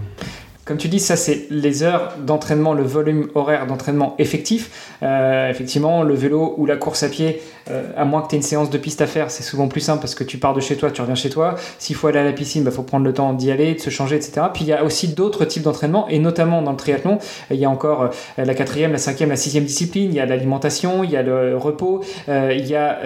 [0.66, 4.94] Comme tu dis, ça c'est les heures d'entraînement, le volume horaire d'entraînement effectif.
[5.04, 8.38] Euh, effectivement, le vélo ou la course à pied, euh, à moins que tu aies
[8.38, 10.62] une séance de piste à faire, c'est souvent plus simple parce que tu pars de
[10.62, 11.56] chez toi, tu reviens chez toi.
[11.80, 13.82] S'il faut aller à la piscine, il bah, faut prendre le temps d'y aller, de
[13.82, 14.48] se changer, etc.
[14.54, 17.18] Puis il y a aussi d'autres types d'entraînement, et notamment dans le triathlon,
[17.52, 20.26] il y a encore euh, la quatrième, la cinquième, la sixième discipline, il y a
[20.26, 23.00] l'alimentation, il y a le repos, il y a,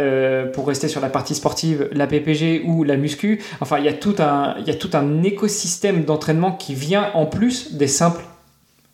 [0.54, 3.42] pour rester sur la partie sportive, la PPG ou la muscu.
[3.62, 7.10] Enfin, il y a tout un, il y a tout un écosystème d'entraînement qui vient
[7.16, 8.24] en plus des simples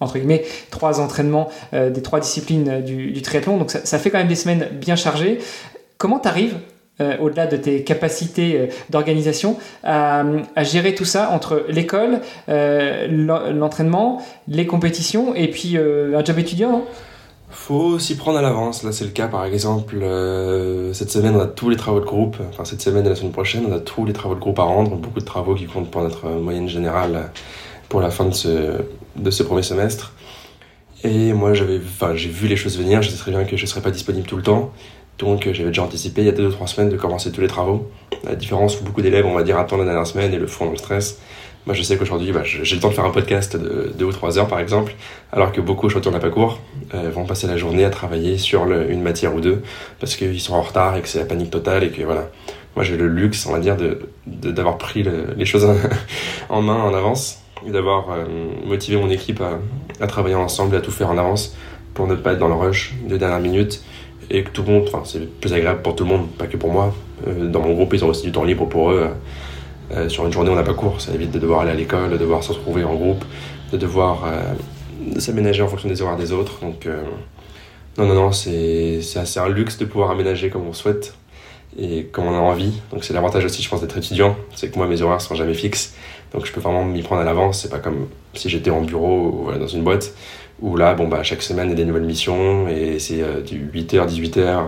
[0.03, 3.57] entre guillemets, trois entraînements euh, des trois disciplines euh, du, triathlon.
[3.57, 5.39] Donc ça, fait quand même des semaines bien chargées.
[5.97, 6.57] Comment tu arrives,
[7.01, 10.23] euh, au-delà de tes capacités d'organisation, à,
[10.61, 16.83] gérer tout ça entre l'école, l'entraînement, les compétitions et puis un job étudiant
[17.55, 18.81] faut s'y prendre à l'avance.
[18.81, 19.97] Là, c'est le cas, par exemple,
[20.91, 22.37] cette semaine, on a tous les travaux de groupe.
[22.49, 24.63] Enfin, cette semaine et la semaine prochaine, on a tous les travaux de groupe à
[24.63, 24.95] rendre.
[24.95, 27.29] Beaucoup de travaux qui comptent pour notre moyenne générale
[27.93, 28.81] pour la fin de ce,
[29.15, 30.13] de ce premier semestre.
[31.03, 33.61] Et moi, j'avais, enfin, j'ai vu les choses venir, je sais très bien que je
[33.61, 34.73] ne serais pas disponible tout le temps.
[35.19, 37.47] Donc, j'avais déjà anticipé il y a deux ou trois semaines de commencer tous les
[37.47, 37.91] travaux.
[38.23, 40.65] La différence où beaucoup d'élèves, on va dire, attendent la dernière semaine et le font
[40.65, 41.19] dans le stress.
[41.67, 44.11] Moi, je sais qu'aujourd'hui, bah, j'ai le temps de faire un podcast de deux ou
[44.11, 44.95] trois heures, par exemple,
[45.31, 46.61] alors que beaucoup, je retourne à pas court,
[46.95, 49.61] euh, vont passer la journée à travailler sur une matière ou deux,
[49.99, 52.31] parce qu'ils sont en retard et que c'est la panique totale et que voilà.
[52.75, 55.05] Moi, j'ai le luxe, on va dire, d'avoir de, d'avoir pris
[55.37, 55.67] les choses
[56.49, 58.25] en main en avance et d'avoir euh,
[58.65, 59.41] motivé mon équipe
[59.99, 61.55] à, travailler ensemble et à tout faire en avance
[61.93, 63.81] pour ne pas être dans le rush de dernière minute
[64.29, 66.57] et que tout le monde, enfin c'est plus agréable pour tout le monde, pas que
[66.57, 66.93] pour moi.
[67.27, 69.09] Euh, dans mon groupe, ils ont aussi du temps libre pour eux.
[69.91, 72.09] Euh, sur une journée, on n'a pas cours, ça évite de devoir aller à l'école,
[72.11, 73.23] de devoir se retrouver en groupe,
[73.71, 74.23] de devoir
[75.19, 76.59] s'aménager en fonction des horaires des autres.
[76.61, 76.87] Donc,
[77.97, 81.13] non, non, non, c'est assez un luxe de pouvoir aménager comme on souhaite
[81.77, 82.73] et comme on a envie.
[82.91, 85.53] Donc, c'est l'avantage aussi, je pense, d'être étudiant, c'est que moi, mes horaires sont jamais
[85.53, 85.95] fixes.
[86.33, 87.61] Donc je peux vraiment m'y prendre à l'avance.
[87.61, 90.13] C'est pas comme si j'étais en bureau ou dans une boîte
[90.61, 93.41] où là, bon, bah, chaque semaine, il y a des nouvelles missions et c'est euh,
[93.41, 94.63] du 8h, 18h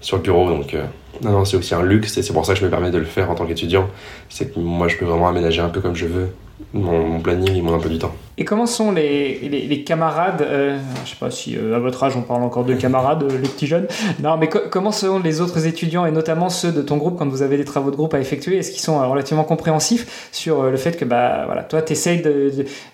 [0.00, 0.48] sur le bureau.
[0.48, 0.74] Donc,
[1.22, 2.98] non, non, c'est aussi un luxe et c'est pour ça que je me permets de
[2.98, 3.88] le faire en tant qu'étudiant.
[4.28, 6.30] C'est que moi, je peux vraiment aménager un peu comme je veux
[6.72, 8.12] mon, planning et mon emploi du temps.
[8.38, 12.16] Et comment sont les, les, camarades euh, Je sais pas si euh, à votre âge
[12.16, 13.86] on parle encore de camarades, euh, les petits jeunes.
[14.22, 17.42] Non, mais comment sont les autres étudiants et notamment ceux de ton groupe quand vous
[17.42, 20.96] avez des travaux de groupe à effectuer Est-ce qu'ils sont relativement compréhensifs sur le fait
[20.96, 22.50] que bah voilà, toi tu essayes de,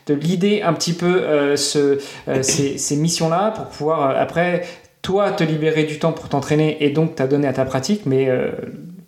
[0.06, 1.22] de, leader un petit peu
[1.56, 1.98] ce,
[2.42, 4.64] ces, ces missions-là pour pouvoir après
[5.02, 8.28] toi te libérer du temps pour t'entraîner et donc t'adonner à ta pratique, mais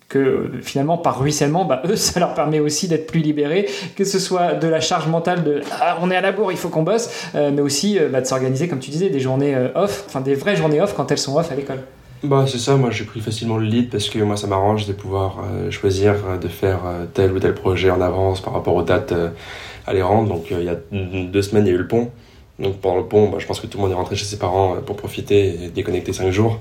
[0.09, 4.19] que finalement par ruissellement, bah, eux, ça leur permet aussi d'être plus libérés, que ce
[4.19, 6.83] soit de la charge mentale de ah, on est à la bourre, il faut qu'on
[6.83, 10.03] bosse, euh, mais aussi euh, bah, de s'organiser, comme tu disais, des journées euh, off,
[10.07, 11.79] enfin des vraies journées off quand elles sont off à l'école.
[12.21, 14.91] Bah c'est ça, moi j'ai pris facilement le lead parce que moi ça m'arrange de
[14.91, 16.79] pouvoir choisir de faire
[17.13, 19.13] tel ou tel projet en avance par rapport aux dates
[19.87, 20.27] à les rendre.
[20.27, 22.09] Donc il y a deux semaines il y a eu le pont.
[22.59, 24.37] Donc pendant le pont, bah, je pense que tout le monde est rentré chez ses
[24.37, 26.59] parents pour profiter et déconnecter cinq jours.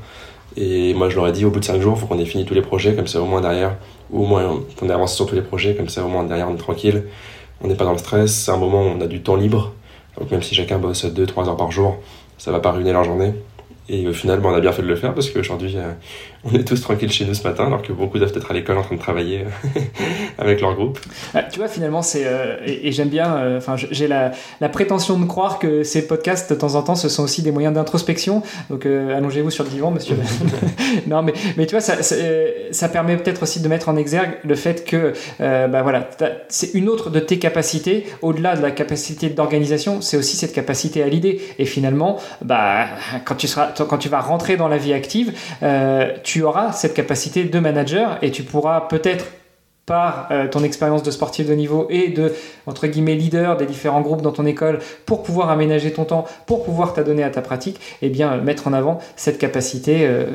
[0.56, 2.24] Et moi, je leur ai dit, au bout de 5 jours, il faut qu'on ait
[2.24, 3.76] fini tous les projets, comme ça au moins derrière,
[4.10, 6.48] ou au moins qu'on ait avancé sur tous les projets, comme ça au moins derrière
[6.48, 7.04] on est tranquille,
[7.60, 9.72] on n'est pas dans le stress, c'est un moment où on a du temps libre,
[10.18, 11.98] donc même si chacun bosse 2-3 heures par jour,
[12.38, 13.34] ça va pas ruiner leur journée.
[13.90, 15.92] Et au final, on a bien fait de le faire parce qu'aujourd'hui, euh,
[16.50, 18.78] on est tous tranquilles chez nous ce matin, alors que beaucoup doivent être à l'école
[18.78, 19.80] en train de travailler euh,
[20.38, 20.98] avec leur groupe.
[21.34, 22.22] Ah, tu vois, finalement, c'est.
[22.24, 23.56] Euh, et, j'aime bien.
[23.56, 27.08] Enfin, j'ai la, la, prétention de croire que ces podcasts, de temps en temps, ce
[27.08, 28.42] sont aussi des moyens d'introspection.
[28.70, 30.16] Donc, allongez-vous sur le divan, monsieur.
[31.06, 34.54] non, mais, mais tu vois, ça, ça permet peut-être aussi de mettre en exergue le
[34.54, 36.08] fait que, bah voilà,
[36.48, 41.02] c'est une autre de tes capacités, au-delà de la capacité d'organisation, c'est aussi cette capacité
[41.02, 41.40] à l'idée.
[41.58, 42.86] Et finalement, bah,
[43.24, 45.32] quand tu seras quand tu vas rentrer dans la vie active,
[45.62, 49.24] euh, tu auras cette capacité de manager et tu pourras peut-être
[49.86, 52.32] par euh, ton expérience de sportif de niveau et de
[52.66, 56.64] entre guillemets leader des différents groupes dans ton école pour pouvoir aménager ton temps, pour
[56.64, 60.26] pouvoir t'adonner à ta pratique, et eh bien mettre en avant cette capacité euh,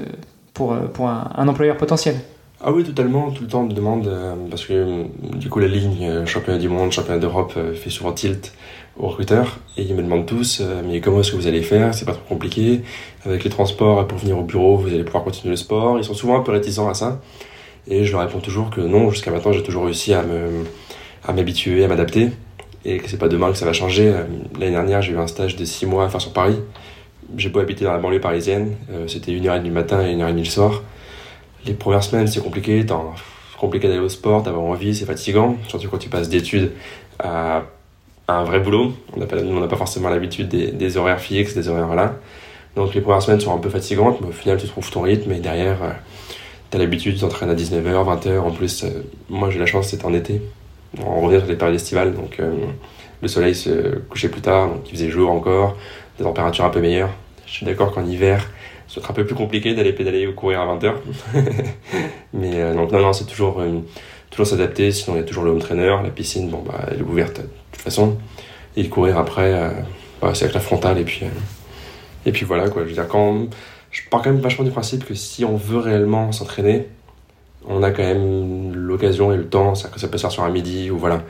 [0.53, 2.15] pour, pour un, employeur potentiel.
[2.59, 4.11] Ah oui, totalement, tout le temps on me demande,
[4.49, 5.05] parce que
[5.37, 8.53] du coup la ligne championnat du monde, championnat d'Europe fait souvent tilt
[8.97, 11.93] aux recruteurs et ils me demandent tous euh, mais comment est-ce que vous allez faire?
[11.93, 12.81] C'est pas trop compliqué.
[13.25, 15.97] Avec les transports pour venir au bureau vous allez pouvoir continuer le sport.
[15.97, 17.21] Ils sont souvent un peu réticents à ça.
[17.87, 20.63] Et je leur réponds toujours que non jusqu'à maintenant j'ai toujours réussi à me
[21.25, 22.29] à m'habituer à m'adapter.
[22.85, 24.09] Et que c'est pas demain que ça va changer.
[24.09, 24.25] Euh,
[24.59, 26.59] l'année dernière j'ai eu un stage de 6 mois à faire sur Paris.
[27.35, 30.05] J'ai beau habiter dans la banlieue parisienne euh, c'était une heure et demie le matin
[30.05, 30.83] et une heure et demie le soir.
[31.65, 32.85] Les premières semaines c'est compliqué.
[33.57, 35.57] Compliqué d'aller au sport d'avoir envie c'est fatigant.
[35.67, 36.73] Surtout quand tu passes d'études
[37.17, 37.63] à
[38.27, 38.93] un vrai boulot.
[39.15, 42.15] On n'a pas, pas, forcément l'habitude des, horaires fixes, des horaires là.
[42.75, 45.31] Donc les premières semaines sont un peu fatigantes, mais au final tu trouves ton rythme
[45.31, 45.91] et derrière euh,
[46.71, 48.39] tu as l'habitude, tu t'entraînes à 19h, 20h.
[48.39, 50.41] En plus, euh, moi j'ai la chance, c'est en été.
[51.05, 52.51] On revient sur les périodes estivales, donc euh,
[53.21, 55.75] le soleil se couchait plus tard, donc il faisait jour encore,
[56.17, 57.11] des températures un peu meilleures.
[57.45, 58.49] Je suis d'accord qu'en hiver,
[58.87, 60.93] ce sera un peu plus compliqué d'aller pédaler ou courir à 20h.
[62.33, 63.61] mais donc non, non, c'est toujours,
[64.29, 66.99] toujours s'adapter, sinon il y a toujours le home trainer, la piscine, bon bah elle
[66.99, 67.41] est ouverte
[67.83, 68.17] façon.
[68.75, 69.69] Et courir après, euh,
[70.21, 70.97] bah, c'est avec la frontale.
[70.97, 71.29] Et puis, euh,
[72.25, 72.83] et puis voilà, quoi.
[72.83, 73.47] Je veux dire, quand.
[73.91, 76.87] Je pars quand même vachement du principe que si on veut réellement s'entraîner,
[77.67, 80.43] on a quand même l'occasion et le temps, ça, que ça peut se faire sur
[80.43, 81.21] un midi ou voilà.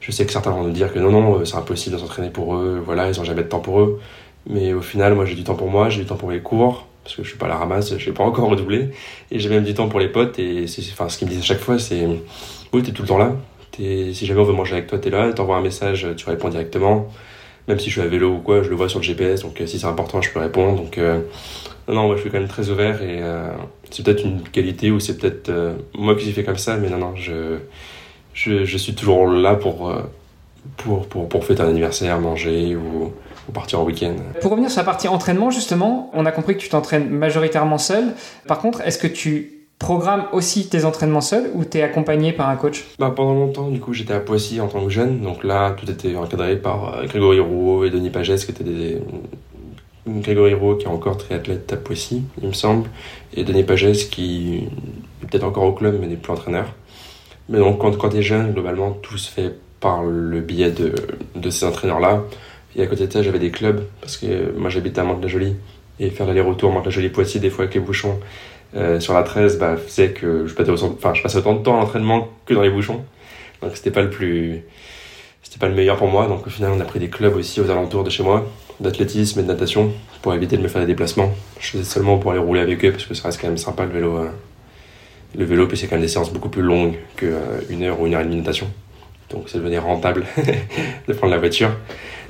[0.00, 2.30] Je sais que certains vont nous dire que non, non, euh, c'est impossible de s'entraîner
[2.30, 4.00] pour eux, voilà, ils ont jamais de temps pour eux.
[4.46, 6.86] Mais au final, moi j'ai du temps pour moi, j'ai du temps pour les cours,
[7.04, 8.90] parce que je suis pas à la ramasse, je vais pas encore redoubler,
[9.30, 11.42] et j'ai même du temps pour les potes, et c'est, enfin, ce qu'ils me disent
[11.42, 12.06] à chaque fois, c'est,
[12.72, 13.36] oui, t'es tout le temps là,
[13.76, 16.48] si jamais on veut manger avec toi, tu es là, t'envoies un message, tu réponds
[16.48, 17.08] directement.
[17.68, 19.60] Même si je suis à vélo ou quoi, je le vois sur le GPS, donc
[19.60, 20.76] euh, si c'est important, je peux répondre.
[20.76, 21.20] Donc, euh,
[21.86, 23.48] non, moi je suis quand même très ouvert et euh,
[23.90, 25.52] c'est peut-être une qualité ou c'est peut-être
[25.94, 27.58] moi qui suis fait comme ça, mais non, non, je,
[28.34, 29.92] je, suis toujours là pour,
[30.76, 33.12] pour, pour, pour fêter un anniversaire, manger ou
[33.52, 34.14] partir en week-end.
[34.40, 38.14] Pour revenir sur la partie entraînement, justement, on a compris que tu t'entraînes majoritairement seul.
[38.46, 42.48] Par contre, est-ce que tu programmes aussi tes entraînements seuls ou tu es accompagné par
[42.48, 42.84] un coach?
[42.98, 45.20] Bah, Pendant longtemps, du coup, j'étais à Poissy en tant que jeune.
[45.20, 48.98] Donc là, tout était encadré par euh, Grégory Rouault et Denis Pagès, qui étaient des.
[50.06, 52.88] Grégory Rouault qui est encore triathlète à Poissy, il me semble,
[53.36, 54.68] et Denis Pagès qui
[55.22, 56.66] est peut-être encore au club mais n'est plus entraîneur.
[57.48, 60.92] Mais donc, quand, quand tu es jeune, globalement, tout se fait par le biais de,
[61.36, 62.22] de ces entraîneurs-là.
[62.74, 65.54] Et à côté de ça, j'avais des clubs, parce que moi j'habitais à Mantes-la-Jolie,
[66.00, 68.18] et faire l'aller-retour Mantes-la-Jolie-Poissy, des fois avec les bouchons,
[68.74, 70.70] euh, sur la 13 bah, faisait que je passais,
[71.38, 73.02] autant de temps à l'entraînement que dans les bouchons.
[73.60, 74.64] Donc c'était pas le plus
[75.42, 76.26] c'était pas le meilleur pour moi.
[76.28, 78.46] Donc au final, on a pris des clubs aussi aux alentours de chez moi,
[78.80, 79.92] d'athlétisme et de natation,
[80.22, 81.30] pour éviter de me faire des déplacements.
[81.60, 83.84] Je faisais seulement pour aller rouler avec eux parce que ça reste quand même sympa
[83.84, 84.16] le vélo.
[84.16, 84.30] Euh,
[85.34, 88.06] le vélo, puis c'est quand même des séances beaucoup plus longues qu'une euh, heure ou
[88.06, 88.68] une heure et demie de natation.
[89.30, 90.24] Donc ça devenait rentable
[91.08, 91.70] de prendre la voiture.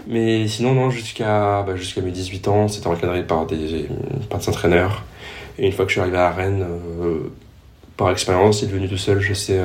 [0.07, 3.86] Mais sinon, non, jusqu'à bah, jusqu'à mes 18 ans, c'était encadré par des,
[4.30, 5.05] par des entraîneurs.
[5.59, 6.66] Et une fois que je suis arrivé à Rennes,
[7.96, 9.61] par expérience, il est devenu tout seul, je sais,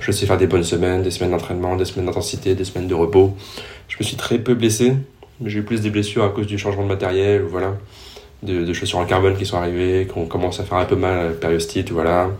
[0.00, 2.94] je sais faire des bonnes semaines, des semaines d'entraînement, des semaines d'intensité, des semaines de
[2.94, 3.36] repos.
[3.88, 4.94] Je me suis très peu blessé,
[5.40, 7.76] mais j'ai eu plus des blessures à cause du changement de matériel, voilà,
[8.42, 11.24] de, chaussures en carbone qui sont arrivées, qu'on commence à faire un peu mal à
[11.24, 12.30] la périostite, voilà.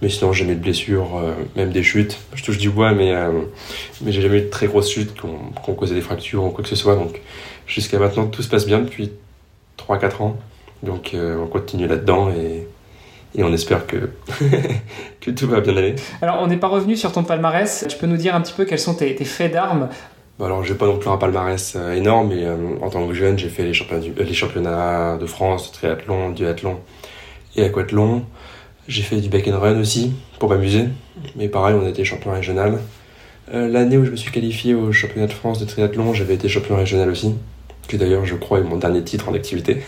[0.00, 2.18] Mais sinon, j'ai jamais de blessures, euh, même des chutes.
[2.34, 3.30] Je touche du bois, mais, euh,
[4.00, 6.64] mais j'ai jamais eu de très grosses chutes qui ont, causé des fractures ou quoi
[6.64, 6.96] que ce soit.
[6.96, 7.20] Donc,
[7.68, 9.12] jusqu'à maintenant, tout se passe bien depuis
[9.78, 10.36] 3-4 ans.
[10.82, 12.66] Donc, euh, on continue là-dedans et,
[13.34, 14.10] et on espère que,
[15.20, 15.94] que tout va bien aller.
[16.20, 17.84] Alors, on n'est pas revenu sur ton palmarès.
[17.88, 19.88] Tu peux nous dire un petit peu quels sont tes, tes faits d'armes?
[20.38, 23.14] Bah alors, j'ai pas non plus un palmarès euh, énorme, mais euh, en tant que
[23.14, 26.78] jeune, j'ai fait les championnats, les championnats de France, de triathlon, duathlon
[27.54, 28.24] et aquathlon.
[28.88, 30.86] J'ai fait du back and run aussi, pour m'amuser.
[31.36, 32.80] Mais pareil, on a été champion régional.
[33.52, 36.74] L'année où je me suis qualifié au championnat de France de triathlon, j'avais été champion
[36.74, 37.34] régional aussi.
[37.88, 39.82] Qui d'ailleurs, je crois, est mon dernier titre en activité.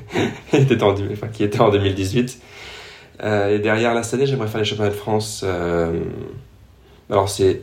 [0.50, 2.40] qui, était en, enfin, qui était en 2018.
[3.22, 5.44] et derrière, la année, j'aimerais faire les championnats de France.
[7.10, 7.62] alors, c'est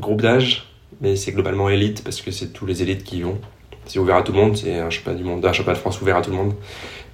[0.00, 0.68] groupe d'âge,
[1.00, 3.38] mais c'est globalement élite parce que c'est tous les élites qui y vont.
[3.86, 6.00] C'est ouvert à tout le monde, c'est un championnat du monde, un championnat de France
[6.00, 6.54] ouvert à tout le monde.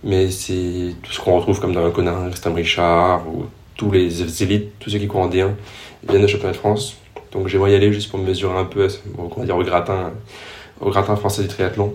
[0.02, 3.46] Mais c'est tout ce qu'on retrouve comme dans un Conin, Christian Richard ou
[3.76, 5.50] tous les élites, tous ceux qui courent en D1
[6.08, 6.96] viennent de championnat de France.
[7.32, 8.88] Donc j'aimerais y aller juste pour me mesurer un peu,
[9.18, 10.12] on va dire au gratin,
[10.80, 11.94] au gratin français du triathlon.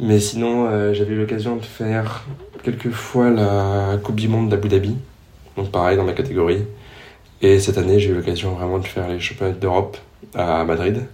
[0.00, 2.24] Mais sinon, euh, j'avais eu l'occasion de faire
[2.62, 4.96] quelques fois la Coupe du Monde d'Abu Dhabi.
[5.56, 6.64] Donc pareil dans ma catégorie.
[7.42, 9.96] Et cette année, j'ai eu l'occasion vraiment de faire les championnats d'Europe
[10.34, 11.06] à Madrid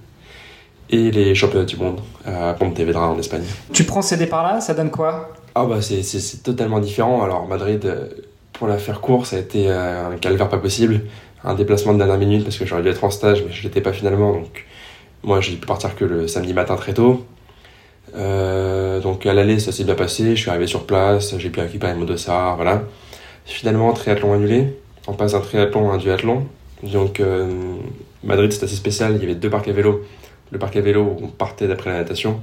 [0.90, 3.44] et les championnats du monde à Pontevedra en Espagne.
[3.72, 5.30] Tu prends ces départs-là, ça donne quoi?
[5.54, 7.22] Ah bah c'est totalement différent.
[7.22, 8.08] Alors Madrid, euh,
[8.52, 11.02] pour la faire court, ça a été euh, un calvaire pas possible,
[11.42, 13.80] un déplacement de dernière minute parce que j'aurais dû être en stage mais je l'étais
[13.80, 14.32] pas finalement.
[14.32, 14.66] Donc
[15.24, 17.24] moi j'ai pu partir que le samedi matin très tôt.
[18.16, 21.60] Euh, donc à l'aller ça s'est bien passé, je suis arrivé sur place, j'ai pu
[21.60, 22.82] récupérer mon dossard, voilà.
[23.46, 26.46] Finalement triathlon annulé, on passe d'un triathlon à un duathlon.
[26.82, 27.20] Donc
[28.24, 29.14] Madrid, c'était assez spécial.
[29.16, 30.02] Il y avait deux parcs à vélo.
[30.50, 32.40] Le parc à vélo où on partait d'après la natation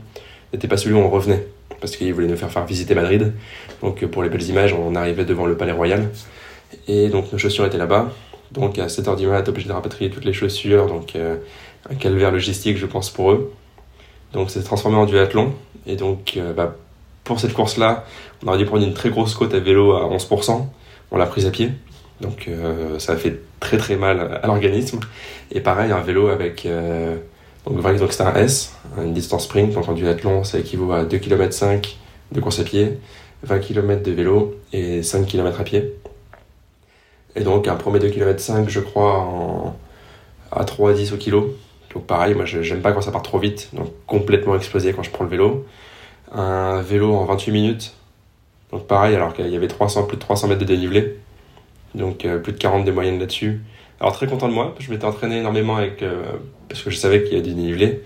[0.54, 1.48] n'était pas celui où on revenait
[1.80, 3.34] parce qu'ils voulaient nous faire faire visiter Madrid.
[3.82, 6.10] Donc pour les belles images, on arrivait devant le Palais Royal
[6.88, 8.12] et donc nos chaussures étaient là-bas.
[8.52, 10.88] Donc à 7h du mat, obligé de rapatrier toutes les chaussures.
[10.88, 11.38] Donc euh,
[11.90, 13.54] un calvaire logistique, je pense, pour eux.
[14.34, 15.54] Donc c'est transformé en duathlon.
[15.88, 16.76] Et donc euh, bah,
[17.24, 18.06] pour cette course-là,
[18.44, 20.66] on aurait dû prendre une très grosse côte à vélo à 11%.
[21.12, 21.72] On l'a prise à pied.
[22.22, 25.00] Donc euh, ça a fait très très mal à l'organisme.
[25.52, 26.66] Et pareil, un vélo avec...
[26.66, 27.18] Euh,
[27.64, 27.78] donc,
[28.10, 31.96] c'était un S, une distance sprint, donc en duathlon ça équivaut à 2 km 5
[32.32, 32.98] de course à pied,
[33.44, 35.94] 20 km de vélo et 5 km à pied.
[37.36, 39.76] Et donc un premier 2 km 5 je crois en,
[40.52, 41.56] à 3,10 au kilo.
[41.94, 45.12] Donc pareil, moi j'aime pas quand ça part trop vite, donc complètement explosé quand je
[45.12, 45.66] prends le vélo.
[46.32, 47.96] Un vélo en 28 minutes,
[48.72, 51.18] donc pareil alors qu'il y avait 300, plus de 300 mètres de dénivelé
[51.96, 53.62] donc euh, plus de 40 de moyenne là-dessus.
[54.00, 56.24] Alors très content de moi, je m'étais entraîné énormément avec, euh,
[56.70, 58.02] parce que je savais qu'il y a du dénivelé,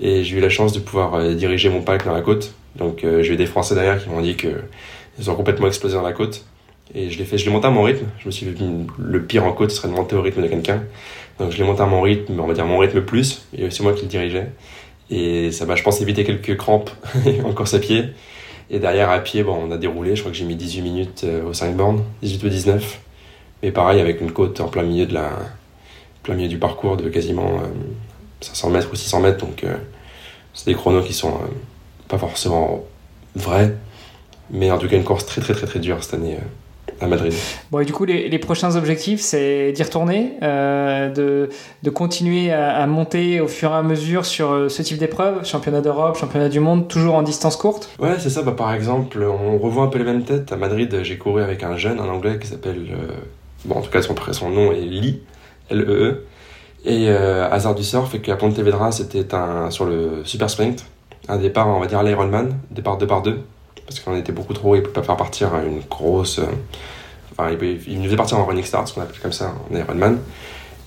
[0.00, 2.54] et j'ai eu la chance de pouvoir euh, diriger mon pack dans la côte.
[2.76, 6.14] Donc j'ai eu des Français derrière qui m'ont dit qu'ils ont complètement explosé dans la
[6.14, 6.46] côte.
[6.94, 8.06] Et je l'ai fait, je l'ai monté à mon rythme.
[8.18, 8.64] Je me suis dit,
[8.98, 10.82] le pire en côte ce serait de monter au rythme de quelqu'un.
[11.38, 13.82] Donc je l'ai monté à mon rythme, on va dire mon rythme plus, et c'est
[13.82, 14.48] moi qui le dirigeais.
[15.10, 16.90] Et ça m'a, je pense, évité quelques crampes
[17.44, 18.04] en course à pied.
[18.70, 20.16] Et derrière, à pied, bon, on a déroulé.
[20.16, 23.00] Je crois que j'ai mis 18 minutes au 5 bornes, 18 ou 19.
[23.62, 25.30] Mais pareil, avec une côte en plein milieu, de la,
[26.22, 27.60] plein milieu du parcours de quasiment
[28.40, 29.38] 500 euh, mètres ou 600 mètres.
[29.44, 29.76] Donc, euh,
[30.54, 31.48] c'est des chronos qui sont euh,
[32.08, 32.84] pas forcément
[33.34, 33.74] vrais.
[34.50, 36.36] Mais en tout cas, une course très, très, très, très dure cette année
[37.02, 37.32] à Madrid.
[37.70, 41.48] Bon, et du coup, les, les prochains objectifs, c'est d'y retourner, de,
[41.82, 45.80] de, continuer à, à, monter au fur et à mesure sur ce type d'épreuve, championnat
[45.80, 48.42] d'Europe, championnat du monde, toujours en distance courte Ouais, c'est ça.
[48.42, 50.52] Bah, par exemple, on revoit un peu les mêmes têtes.
[50.52, 52.86] À Madrid, j'ai couru avec un jeune, un anglais qui s'appelle
[53.64, 55.22] bon, en tout cas son, son nom est Lee,
[55.70, 56.10] L-E-E.
[56.10, 56.26] E.
[56.84, 60.84] Et euh, hasard du surf, et qu'à Pontevedra, c'était un, sur le Super Sprint,
[61.28, 63.38] un départ, on va dire l'Ironman, départ 2 par 2,
[63.86, 66.40] parce qu'on était beaucoup trop, il ne pouvait pas faire partir une grosse.
[67.32, 69.76] Enfin, il, il, nous faisait partir en running start, ce qu'on appelle comme ça, en
[69.76, 70.18] Ironman.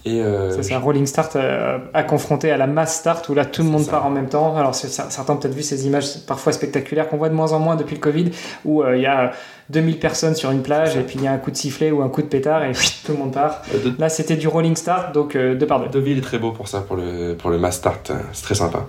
[0.08, 3.64] Euh, c'est un rolling start euh, à confronter à la mass start où là tout
[3.64, 4.56] le monde part en même temps.
[4.56, 7.76] Alors certains ont peut-être vu ces images parfois spectaculaires qu'on voit de moins en moins
[7.76, 8.30] depuis le Covid
[8.66, 9.32] où euh, il y a
[9.72, 12.04] 2000 personnes sur une plage et puis il y a un coup de sifflet ou
[12.04, 12.74] un coup de pétard et
[13.06, 13.64] tout le monde part.
[13.98, 15.88] Là c'était du rolling start donc deux par deux.
[15.88, 18.86] Deauville est très beau pour ça, pour le, pour le mass start, c'est très sympa.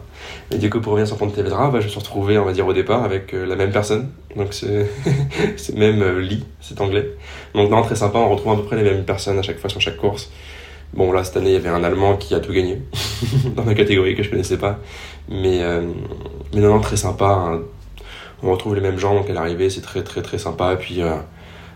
[0.51, 2.67] Et du coup pour revenir sur Pontevedra, bah, je me suis retrouvé on va dire
[2.67, 4.11] au départ avec la même personne.
[4.37, 4.87] Donc c'est
[5.75, 7.09] même Lee, c'est anglais.
[7.55, 9.71] Donc non très sympa, on retrouve à peu près les mêmes personnes à chaque fois
[9.71, 10.31] sur chaque course.
[10.95, 12.81] Bon, là, cette année, il y avait un Allemand qui a tout gagné
[13.57, 14.79] dans la catégorie que je connaissais pas.
[15.29, 15.83] Mais, euh,
[16.55, 17.27] mais non, non, très sympa.
[17.27, 17.61] Hein.
[18.43, 20.75] On retrouve les mêmes gens, donc à l'arrivée, c'est très, très, très sympa.
[20.75, 21.17] Et puis, euh,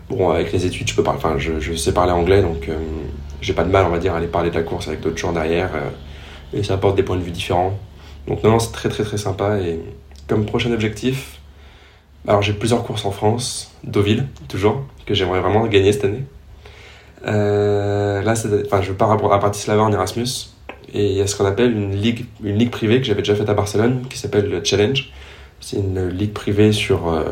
[0.09, 2.77] bon, avec les études, je peux parler, enfin, je, je sais parler anglais, donc euh,
[3.41, 5.17] j'ai pas de mal, on va dire, à aller parler de la course avec d'autres
[5.17, 5.71] gens derrière.
[6.53, 7.77] et ça apporte des points de vue différents.
[8.27, 9.59] Donc, non, non, c'est très, très, très sympa.
[9.59, 9.79] Et
[10.27, 11.39] comme prochain objectif,
[12.27, 16.23] alors j'ai plusieurs courses en France, Deauville, toujours, que j'aimerais vraiment gagner cette année.
[17.27, 18.33] Euh, là,
[18.65, 20.49] enfin, je pars à Bratislava en Erasmus
[20.93, 23.35] et il y a ce qu'on appelle une ligue, une ligue privée que j'avais déjà
[23.35, 25.09] faite à Barcelone qui s'appelle le Challenge.
[25.59, 27.23] C'est une ligue privée sur euh,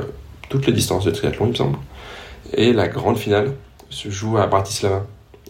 [0.50, 1.78] toutes les distances de triathlon, il me semble.
[2.54, 3.54] Et la grande finale
[3.90, 5.06] se joue à Bratislava.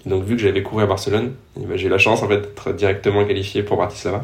[0.05, 2.39] Donc, vu que j'avais couru à Barcelone, eh ben, j'ai eu la chance en fait
[2.39, 4.23] d'être directement qualifié pour Bratislava.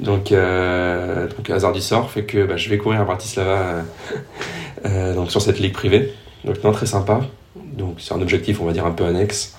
[0.00, 3.84] Donc, euh, hasard du sort fait que bah, je vais courir à Bratislava
[4.84, 6.12] euh, donc sur cette ligue privée.
[6.44, 7.20] Donc, non, très sympa.
[7.74, 9.56] Donc c'est un objectif, on va dire, un peu annexe.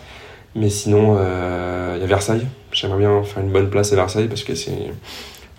[0.55, 2.47] Mais sinon, euh, il y a Versailles.
[2.71, 4.91] J'aimerais bien faire une bonne place à Versailles parce que c'est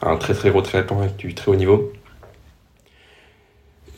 [0.03, 1.93] un très très gros triathlon avec du très haut niveau.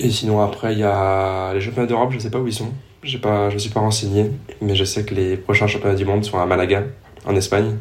[0.00, 2.72] Et sinon, après, il y a les championnats d'Europe, je sais pas où ils sont.
[3.22, 4.30] Pas, je ne suis pas renseigné,
[4.60, 6.82] mais je sais que les prochains championnats du monde sont à Malaga,
[7.24, 7.76] en Espagne.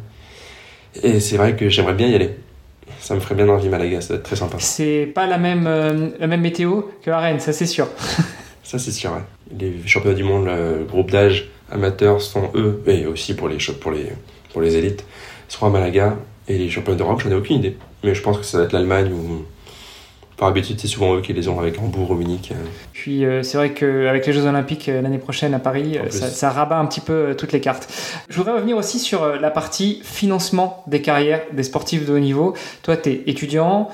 [1.04, 2.36] Et c'est vrai que j'aimerais bien y aller.
[3.00, 4.58] Ça me ferait bien envie, Malaga, ça va être très sympa.
[4.60, 7.88] C'est pas la même, euh, la même météo que la Rennes, ça c'est sûr.
[8.68, 9.12] Ça, c'est sûr.
[9.58, 13.92] Les championnats du monde, le groupe d'âge amateurs sont eux, et aussi pour les, pour
[13.92, 14.12] les,
[14.52, 15.06] pour les élites,
[15.48, 16.18] seront à Malaga.
[16.50, 17.78] Et les championnats d'Europe, j'en ai aucune idée.
[18.04, 19.46] Mais je pense que ça va être l'Allemagne ou
[20.38, 22.54] par habitude, c'est souvent eux qui les ont avec Hambourg ou Munich.
[22.94, 26.52] Puis euh, c'est vrai qu'avec les Jeux Olympiques euh, l'année prochaine à Paris, euh, ça,
[26.52, 27.92] rabat un petit peu toutes les cartes.
[28.30, 32.54] Je voudrais revenir aussi sur la partie financement des carrières des sportifs de haut niveau.
[32.84, 33.90] Toi, tu es étudiant,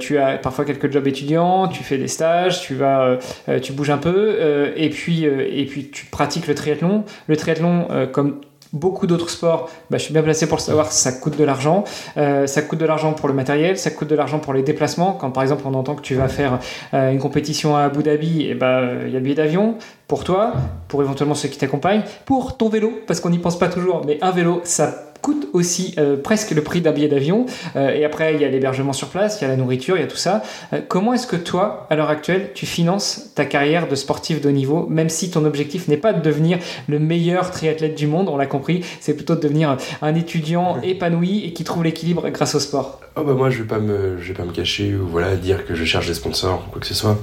[0.00, 3.18] tu as parfois quelques jobs étudiants, tu fais des stages, tu, vas,
[3.62, 7.04] tu bouges un peu, et, puis, et puis tu pratiques le triathlon.
[7.26, 8.40] Le triathlon, comme
[8.74, 11.84] beaucoup d'autres sports, bah, je suis bien placé pour le savoir, ça coûte de l'argent.
[12.16, 15.12] Euh, ça coûte de l'argent pour le matériel, ça coûte de l'argent pour les déplacements.
[15.12, 16.58] Quand par exemple on entend que tu vas faire
[16.92, 19.76] euh, une compétition à Abu Dhabi, et eh bah, il y a le billet d'avion
[20.08, 20.52] pour toi,
[20.88, 24.18] pour éventuellement ceux qui t'accompagnent, pour ton vélo, parce qu'on n'y pense pas toujours, mais
[24.20, 27.46] un vélo, ça coûte aussi euh, presque le prix d'un billet d'avion.
[27.76, 30.00] Euh, et après, il y a l'hébergement sur place, il y a la nourriture, il
[30.00, 30.42] y a tout ça.
[30.74, 34.50] Euh, comment est-ce que toi, à l'heure actuelle, tu finances ta carrière de sportif de
[34.50, 36.58] haut niveau, même si ton objectif n'est pas de devenir
[36.88, 41.46] le meilleur triathlète du monde, on l'a compris, c'est plutôt de devenir un étudiant épanoui
[41.46, 43.00] et qui trouve l'équilibre grâce au sport?
[43.16, 45.36] Oh bah Moi, je ne vais, pas me, je vais pas me cacher ou voilà,
[45.36, 47.16] dire que je cherche des sponsors ou quoi que ce soit.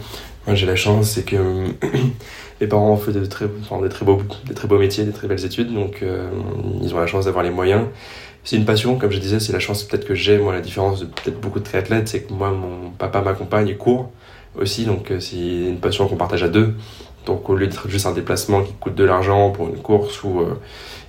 [0.47, 1.37] Moi, j'ai la chance, c'est que
[2.62, 4.05] mes parents ont fait de très, des, très
[4.68, 6.30] beaux, métiers, des très belles études, donc euh,
[6.84, 7.86] ils ont la chance d'avoir les moyens.
[8.43, 10.38] C'est une passion, comme je disais, c'est la chance peut-être que j'ai.
[10.38, 13.76] Moi, la différence de peut-être beaucoup de triathlètes, c'est que moi, mon papa m'accompagne et
[13.76, 14.12] court
[14.55, 16.76] aussi, donc euh, c'est une passion qu'on partage à deux.
[17.26, 20.41] Donc au lieu d'être juste un déplacement qui coûte de l'argent pour une course où
[20.41, 20.59] euh,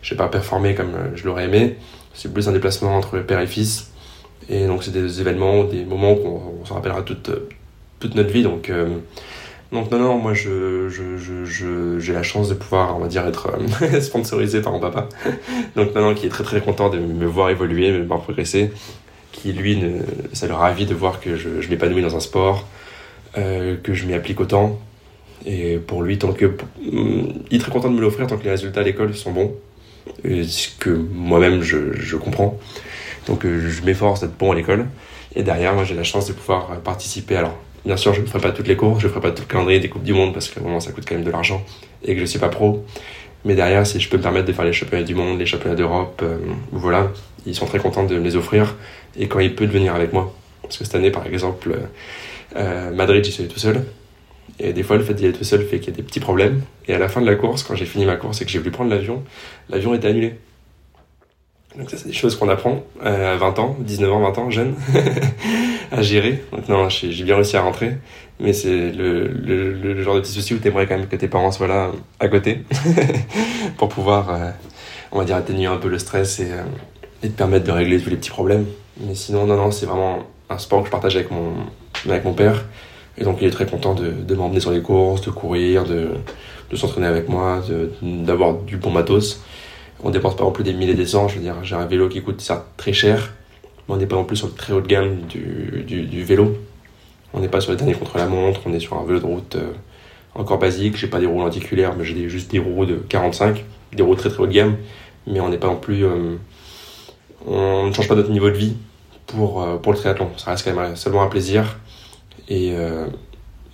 [0.00, 1.76] je n'ai pas performé comme je l'aurais aimé,
[2.14, 3.90] c'est plus un déplacement entre père et fils.
[4.48, 7.30] Et donc c'est des événements, des moments qu'on s'en rappellera toute,
[7.98, 8.42] toute notre vie.
[8.42, 8.70] Donc
[9.72, 10.88] donc non, non, moi je,
[11.98, 13.50] j'ai la chance de pouvoir, on va dire, être
[13.82, 15.08] euh, sponsorisé par mon papa.
[15.76, 18.20] Donc non, non, qui est très très content de me voir évoluer, de me voir
[18.20, 18.70] progresser.
[19.32, 19.82] Qui lui,
[20.34, 22.68] ça le ravit de voir que je, m'épanouis dans un sport,
[23.38, 24.78] euh, que je m'y applique autant.
[25.46, 26.52] Et pour lui, tant que,
[26.82, 29.54] il est très content de me l'offrir tant que les résultats à l'école sont bons.
[30.24, 32.58] Ce que moi-même je, comprends.
[33.26, 34.86] Donc euh, je m'efforce d'être bon à l'école.
[35.34, 37.36] Et derrière, moi j'ai la chance de pouvoir participer.
[37.36, 39.42] Alors Bien sûr, je ne ferai pas toutes les courses, je ne ferai pas tout
[39.42, 41.64] le calendrier des Coupes du Monde parce que vraiment ça coûte quand même de l'argent
[42.04, 42.84] et que je ne suis pas pro.
[43.44, 45.74] Mais derrière, si je peux me permettre de faire les championnats du monde, les championnats
[45.74, 46.38] d'Europe, euh,
[46.70, 47.10] voilà,
[47.44, 48.76] ils sont très contents de me les offrir
[49.16, 50.32] et quand il peut de venir avec moi.
[50.62, 51.76] Parce que cette année, par exemple,
[52.54, 53.84] euh, Madrid, j'y suis allé tout seul.
[54.60, 56.20] Et des fois, le fait d'y aller tout seul fait qu'il y a des petits
[56.20, 56.62] problèmes.
[56.86, 58.58] Et à la fin de la course, quand j'ai fini ma course et que j'ai
[58.58, 59.24] voulu prendre l'avion,
[59.68, 60.34] l'avion était annulé.
[61.76, 64.50] Donc ça, c'est des choses qu'on apprend euh, à 20 ans, 19 ans, 20 ans,
[64.50, 64.74] jeune,
[65.90, 66.42] à gérer.
[66.52, 67.96] Donc non, j'ai bien réussi à rentrer,
[68.40, 71.50] mais c'est le, le, genre de petit souci où t'aimerais quand même que tes parents
[71.50, 72.62] soient là à côté
[73.78, 74.50] pour pouvoir, euh,
[75.12, 76.62] on va dire, atténuer un peu le stress et, euh,
[77.22, 78.66] et te permettre de régler tous les petits problèmes.
[79.00, 80.18] Mais sinon, non, non, c'est vraiment
[80.50, 81.52] un sport que je partage avec mon,
[82.06, 82.64] avec mon père.
[83.16, 86.08] Et donc il est très content de, de m'emmener sur les courses, de courir, de,
[86.70, 87.62] de s'entraîner avec moi,
[88.02, 89.42] d'avoir du bon matos
[90.02, 91.28] on dépense pas non plus des milliers des cents.
[91.28, 93.32] Je veux dire, j'ai un vélo qui coûte ça très cher,
[93.88, 96.56] mais on n'est pas non plus sur le très haut de gamme du, vélo.
[97.34, 99.26] On n'est pas sur les derniers contre la montre, on est sur un vélo de
[99.26, 99.72] route euh,
[100.34, 100.96] encore basique.
[100.96, 104.28] J'ai pas des roues lenticulaires, mais j'ai juste des roues de 45, des roues très
[104.28, 104.76] très haut de gamme.
[105.26, 106.04] Mais on n'est pas non plus.
[106.04, 106.36] Euh,
[107.46, 108.76] on ne change pas notre niveau de vie
[109.26, 110.30] pour, euh, pour le triathlon.
[110.36, 111.78] Ça reste quand même seulement un plaisir.
[112.48, 112.74] Et,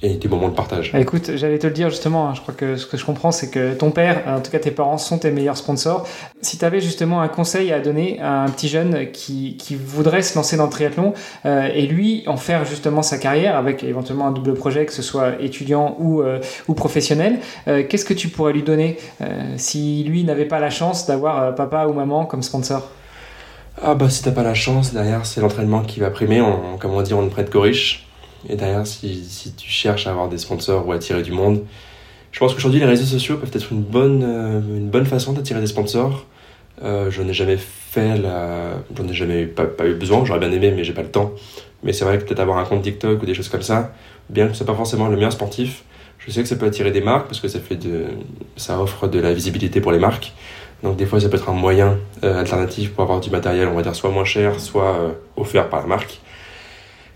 [0.01, 0.93] et des moments de partage.
[0.93, 3.33] Bah, écoute, j'allais te le dire justement, hein, je crois que ce que je comprends,
[3.33, 6.07] c'est que ton père, en tout cas tes parents, sont tes meilleurs sponsors.
[6.41, 10.23] Si tu avais justement un conseil à donner à un petit jeune qui, qui voudrait
[10.23, 11.15] se lancer dans le triathlon
[11.47, 15.03] euh, et lui en faire justement sa carrière avec éventuellement un double projet, que ce
[15.03, 16.39] soit étudiant ou, euh,
[16.69, 18.99] ou professionnel, euh, qu'est-ce que tu pourrais lui donner
[19.57, 22.89] si lui n'avait pas la chance d'avoir papa ou maman comme sponsor?
[23.83, 26.93] Ah bah si t'as pas la chance, derrière c'est l'entraînement qui va primer, on, comme
[26.93, 28.08] on dit on ne prête qu'aux riches.
[28.49, 31.65] Et derrière, si, tu cherches à avoir des sponsors ou à attirer du monde,
[32.33, 35.61] je pense qu'aujourd'hui, les réseaux sociaux peuvent être une bonne, euh, une bonne façon d'attirer
[35.61, 36.27] des sponsors.
[36.83, 38.75] Euh, je n'ai jamais fait la...
[38.97, 41.33] J'en ai jamais pas, pas eu besoin, j'aurais bien aimé, mais j'ai pas le temps.
[41.83, 43.93] Mais c'est vrai que peut-être avoir un compte TikTok ou des choses comme ça,
[44.29, 45.85] bien que ce soit pas forcément le meilleur sportif,
[46.19, 48.07] je sais que ça peut attirer des marques parce que ça, fait de...
[48.57, 50.33] ça offre de la visibilité pour les marques.
[50.83, 53.75] Donc des fois, ça peut être un moyen euh, alternatif pour avoir du matériel, on
[53.75, 56.21] va dire, soit moins cher, soit euh, offert par la marque.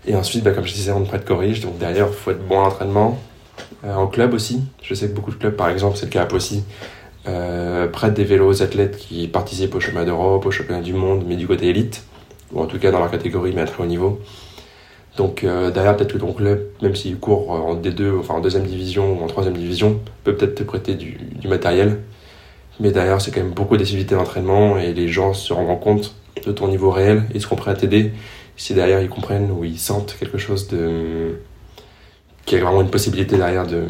[0.05, 1.61] Et ensuite, bah, comme je disais, on prête corrige.
[1.61, 3.19] Donc derrière, il faut être bon à l'entraînement.
[3.85, 4.61] Euh, en club aussi.
[4.81, 6.63] Je sais que beaucoup de clubs, par exemple, c'est le cas à Poissy,
[7.27, 11.25] euh, prêtent des vélos aux athlètes qui participent au championnat d'Europe, au championnat du monde,
[11.27, 12.03] mais du côté élite.
[12.53, 14.21] Ou en tout cas dans leur catégorie, mais à très haut niveau.
[15.17, 18.63] Donc euh, derrière, peut-être que ton club, même s'il court en D2, enfin en deuxième
[18.63, 21.99] division ou en troisième division, peut peut-être te prêter du, du matériel.
[22.79, 26.51] Mais derrière, c'est quand même beaucoup d'activités d'entraînement et les gens se rendront compte de
[26.51, 28.11] ton niveau réel et seront prêts à t'aider
[28.55, 31.39] si derrière ils comprennent ou ils sentent quelque chose de
[32.45, 33.85] qu'il y a vraiment une possibilité derrière de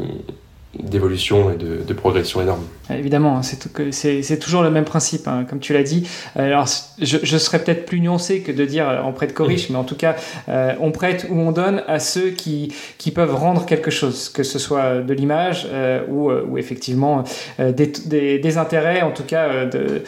[0.77, 2.63] d'évolution et de, de, progression énorme.
[2.89, 6.07] Évidemment, c'est toujours le même principe, hein, comme tu l'as dit.
[6.35, 6.67] Alors,
[6.99, 9.83] je, je serais peut-être plus nuancé que de dire euh, on prête corrige, mais en
[9.83, 10.15] tout cas,
[10.49, 14.43] euh, on prête ou on donne à ceux qui, qui peuvent rendre quelque chose, que
[14.43, 17.23] ce soit de l'image euh, ou, euh, ou, effectivement
[17.59, 20.03] euh, des, des, des, intérêts, en tout cas, de,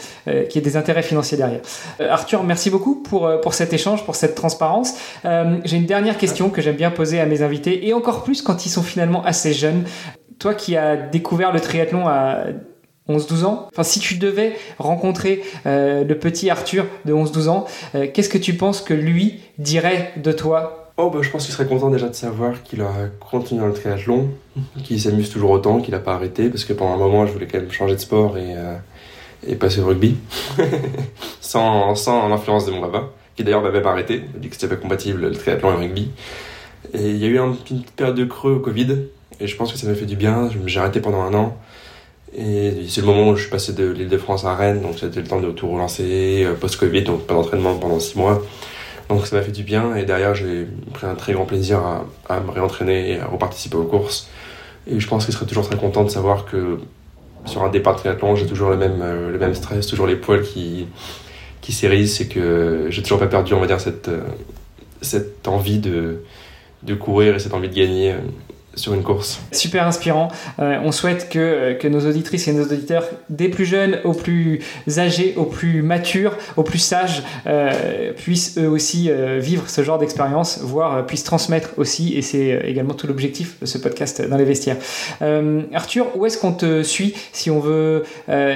[0.48, 1.60] qui est des intérêts financiers derrière.
[2.00, 4.94] Arthur, merci beaucoup pour, pour cet échange, pour cette transparence.
[5.64, 8.66] J'ai une dernière question que j'aime bien poser à mes invités, et encore plus quand
[8.66, 9.84] ils sont finalement assez jeunes
[10.38, 12.44] toi qui as découvert le triathlon à
[13.08, 18.06] 11-12 ans, enfin si tu devais rencontrer euh, le petit Arthur de 11-12 ans, euh,
[18.12, 20.92] qu'est-ce que tu penses que lui dirait de toi?
[20.96, 23.74] Oh bah je pense qu'il serait content déjà de savoir qu'il a continué dans le
[23.74, 24.30] triathlon,
[24.82, 27.46] qu'il s'amuse toujours autant, qu'il n'a pas arrêté, parce que pendant un moment je voulais
[27.46, 30.16] quand même changer de sport et, euh, passer au rugby,
[31.40, 34.74] sans, sans l'influence de mon papa, qui d'ailleurs m'avait pas arrêté, il dit que c'était
[34.74, 36.10] pas compatible le triathlon et le rugby.
[36.94, 38.96] Et il y a eu un, une petite période de creux au Covid,
[39.40, 40.50] et je pense que ça m'a fait du bien.
[40.66, 41.56] J'ai arrêté pendant un an.
[42.36, 44.98] Et c'est le moment où je suis passé de l'île de France à Rennes, donc
[44.98, 48.42] c'était le temps de tout relancer, euh, post-Covid, donc pas d'entraînement pendant six mois.
[49.08, 52.04] Donc ça m'a fait du bien, et derrière j'ai pris un très grand plaisir à,
[52.28, 54.28] à me réentraîner et à reparticiper aux courses.
[54.90, 56.78] Et je pense qu'il serait toujours très content de savoir que
[57.46, 60.16] sur un départ de triathlon, j'ai toujours le même, euh, le même stress, toujours les
[60.16, 60.88] poils qui,
[61.62, 64.20] qui s'érissent, et que j'ai toujours pas perdu, on va dire, cette, euh,
[65.00, 66.22] cette envie de,
[66.82, 68.14] de courir et cette envie de gagner
[68.76, 69.40] sur une course.
[69.52, 70.28] Super inspirant.
[70.58, 74.12] Euh, on souhaite que, euh, que nos auditrices et nos auditeurs, des plus jeunes aux
[74.12, 74.60] plus
[74.98, 79.98] âgés, aux plus matures, aux plus sages, euh, puissent eux aussi euh, vivre ce genre
[79.98, 84.44] d'expérience, voire puissent transmettre aussi, et c'est également tout l'objectif de ce podcast dans les
[84.44, 84.76] vestiaires.
[85.72, 88.04] Arthur, où est-ce qu'on te suit si on veut,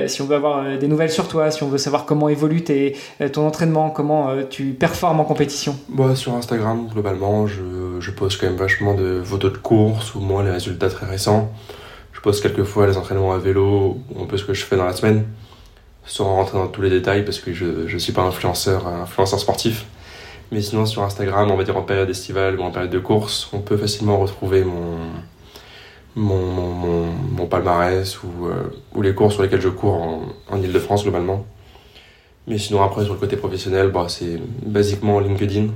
[0.06, 2.96] si on veut avoir des nouvelles sur toi, si on veut savoir comment évolue tes,
[3.32, 5.76] ton entraînement, comment tu performes en compétition?
[5.88, 7.60] Bah, Sur Instagram, globalement, je,
[8.00, 11.52] je poste quand même vachement de photos de course ou moins les résultats très récents.
[12.12, 14.76] Je poste quelques fois les entraînements à vélo ou un peu ce que je fais
[14.76, 15.24] dans la semaine,
[16.04, 19.86] sans rentrer dans tous les détails parce que je ne suis pas influenceur, influenceur sportif.
[20.52, 23.48] Mais sinon, sur Instagram, on va dire en période estivale ou en période de course,
[23.52, 24.98] on peut facilement retrouver mon,
[26.16, 31.46] mon, palmarès ou, euh, ou, les courses sur lesquelles je cours en, en Ile-de-France globalement.
[32.46, 35.68] Mais sinon, après, sur le côté professionnel, bah, c'est basiquement LinkedIn.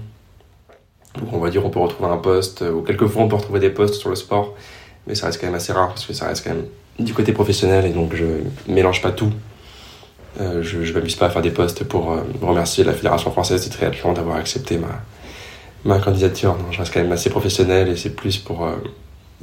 [1.32, 3.94] On va dire on peut retrouver un poste, ou quelquefois on peut retrouver des postes
[3.94, 4.54] sur le sport,
[5.06, 6.66] mais ça reste quand même assez rare parce que ça reste quand même
[6.98, 8.24] du côté professionnel et donc je
[8.66, 9.32] mélange pas tout.
[10.40, 13.64] Euh, je ne m'amuse pas à faire des postes pour euh, remercier la Fédération française
[13.64, 15.02] de triathlon d'avoir accepté ma,
[15.84, 16.56] ma candidature.
[16.56, 18.74] Non, je reste quand même assez professionnel et c'est plus pour, euh,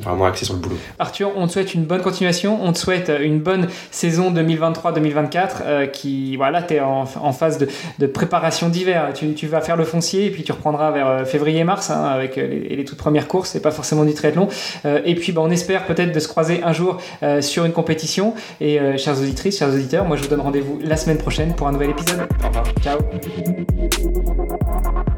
[0.01, 0.77] vraiment axé sur le boulot.
[0.99, 5.49] Arthur, on te souhaite une bonne continuation, on te souhaite euh, une bonne saison 2023-2024
[5.63, 9.11] euh, qui, voilà, tu es en, phase de, préparation d'hiver.
[9.13, 12.83] Tu, vas faire le foncier et puis tu reprendras vers euh, février-mars hein, avec les,
[12.85, 14.47] toutes premières courses, et pas forcément du triathlon.
[14.85, 16.97] Euh, et puis bah, on espère peut-être de se croiser un jour
[17.41, 18.33] sur une compétition.
[18.59, 21.71] Et chères auditrices, chers auditeurs, moi je vous donne rendez-vous la semaine prochaine pour un
[21.71, 22.27] nouvel épisode.
[22.43, 22.65] Au revoir.
[22.81, 22.97] Ciao.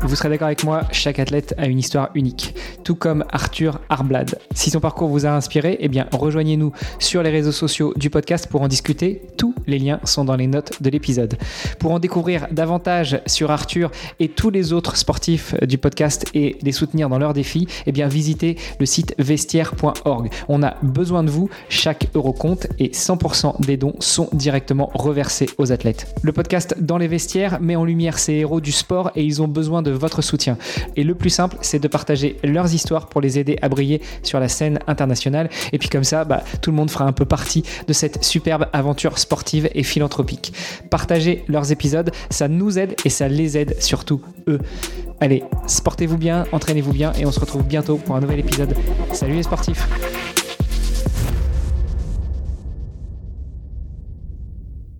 [0.05, 4.37] Vous serez d'accord avec moi, chaque athlète a une histoire unique, tout comme Arthur Arblad.
[4.53, 8.47] Si son parcours vous a inspiré, eh bien rejoignez-nous sur les réseaux sociaux du podcast
[8.47, 11.37] pour en discuter tout Les liens sont dans les notes de l'épisode.
[11.79, 16.73] Pour en découvrir davantage sur Arthur et tous les autres sportifs du podcast et les
[16.73, 20.29] soutenir dans leurs défis, eh bien visitez le site vestiaire.org.
[20.49, 25.49] On a besoin de vous, chaque euro compte et 100% des dons sont directement reversés
[25.57, 26.13] aux athlètes.
[26.23, 29.47] Le podcast Dans les vestiaires met en lumière ces héros du sport et ils ont
[29.47, 30.57] besoin de votre soutien.
[30.95, 34.39] Et le plus simple, c'est de partager leurs histoires pour les aider à briller sur
[34.39, 35.49] la scène internationale.
[35.71, 38.67] Et puis comme ça, bah, tout le monde fera un peu partie de cette superbe
[38.73, 40.53] aventure sportive et philanthropique.
[40.89, 44.59] Partagez leurs épisodes, ça nous aide et ça les aide surtout eux.
[45.21, 48.75] Allez, sportez-vous bien, entraînez-vous bien et on se retrouve bientôt pour un nouvel épisode.
[49.13, 49.87] Salut les sportifs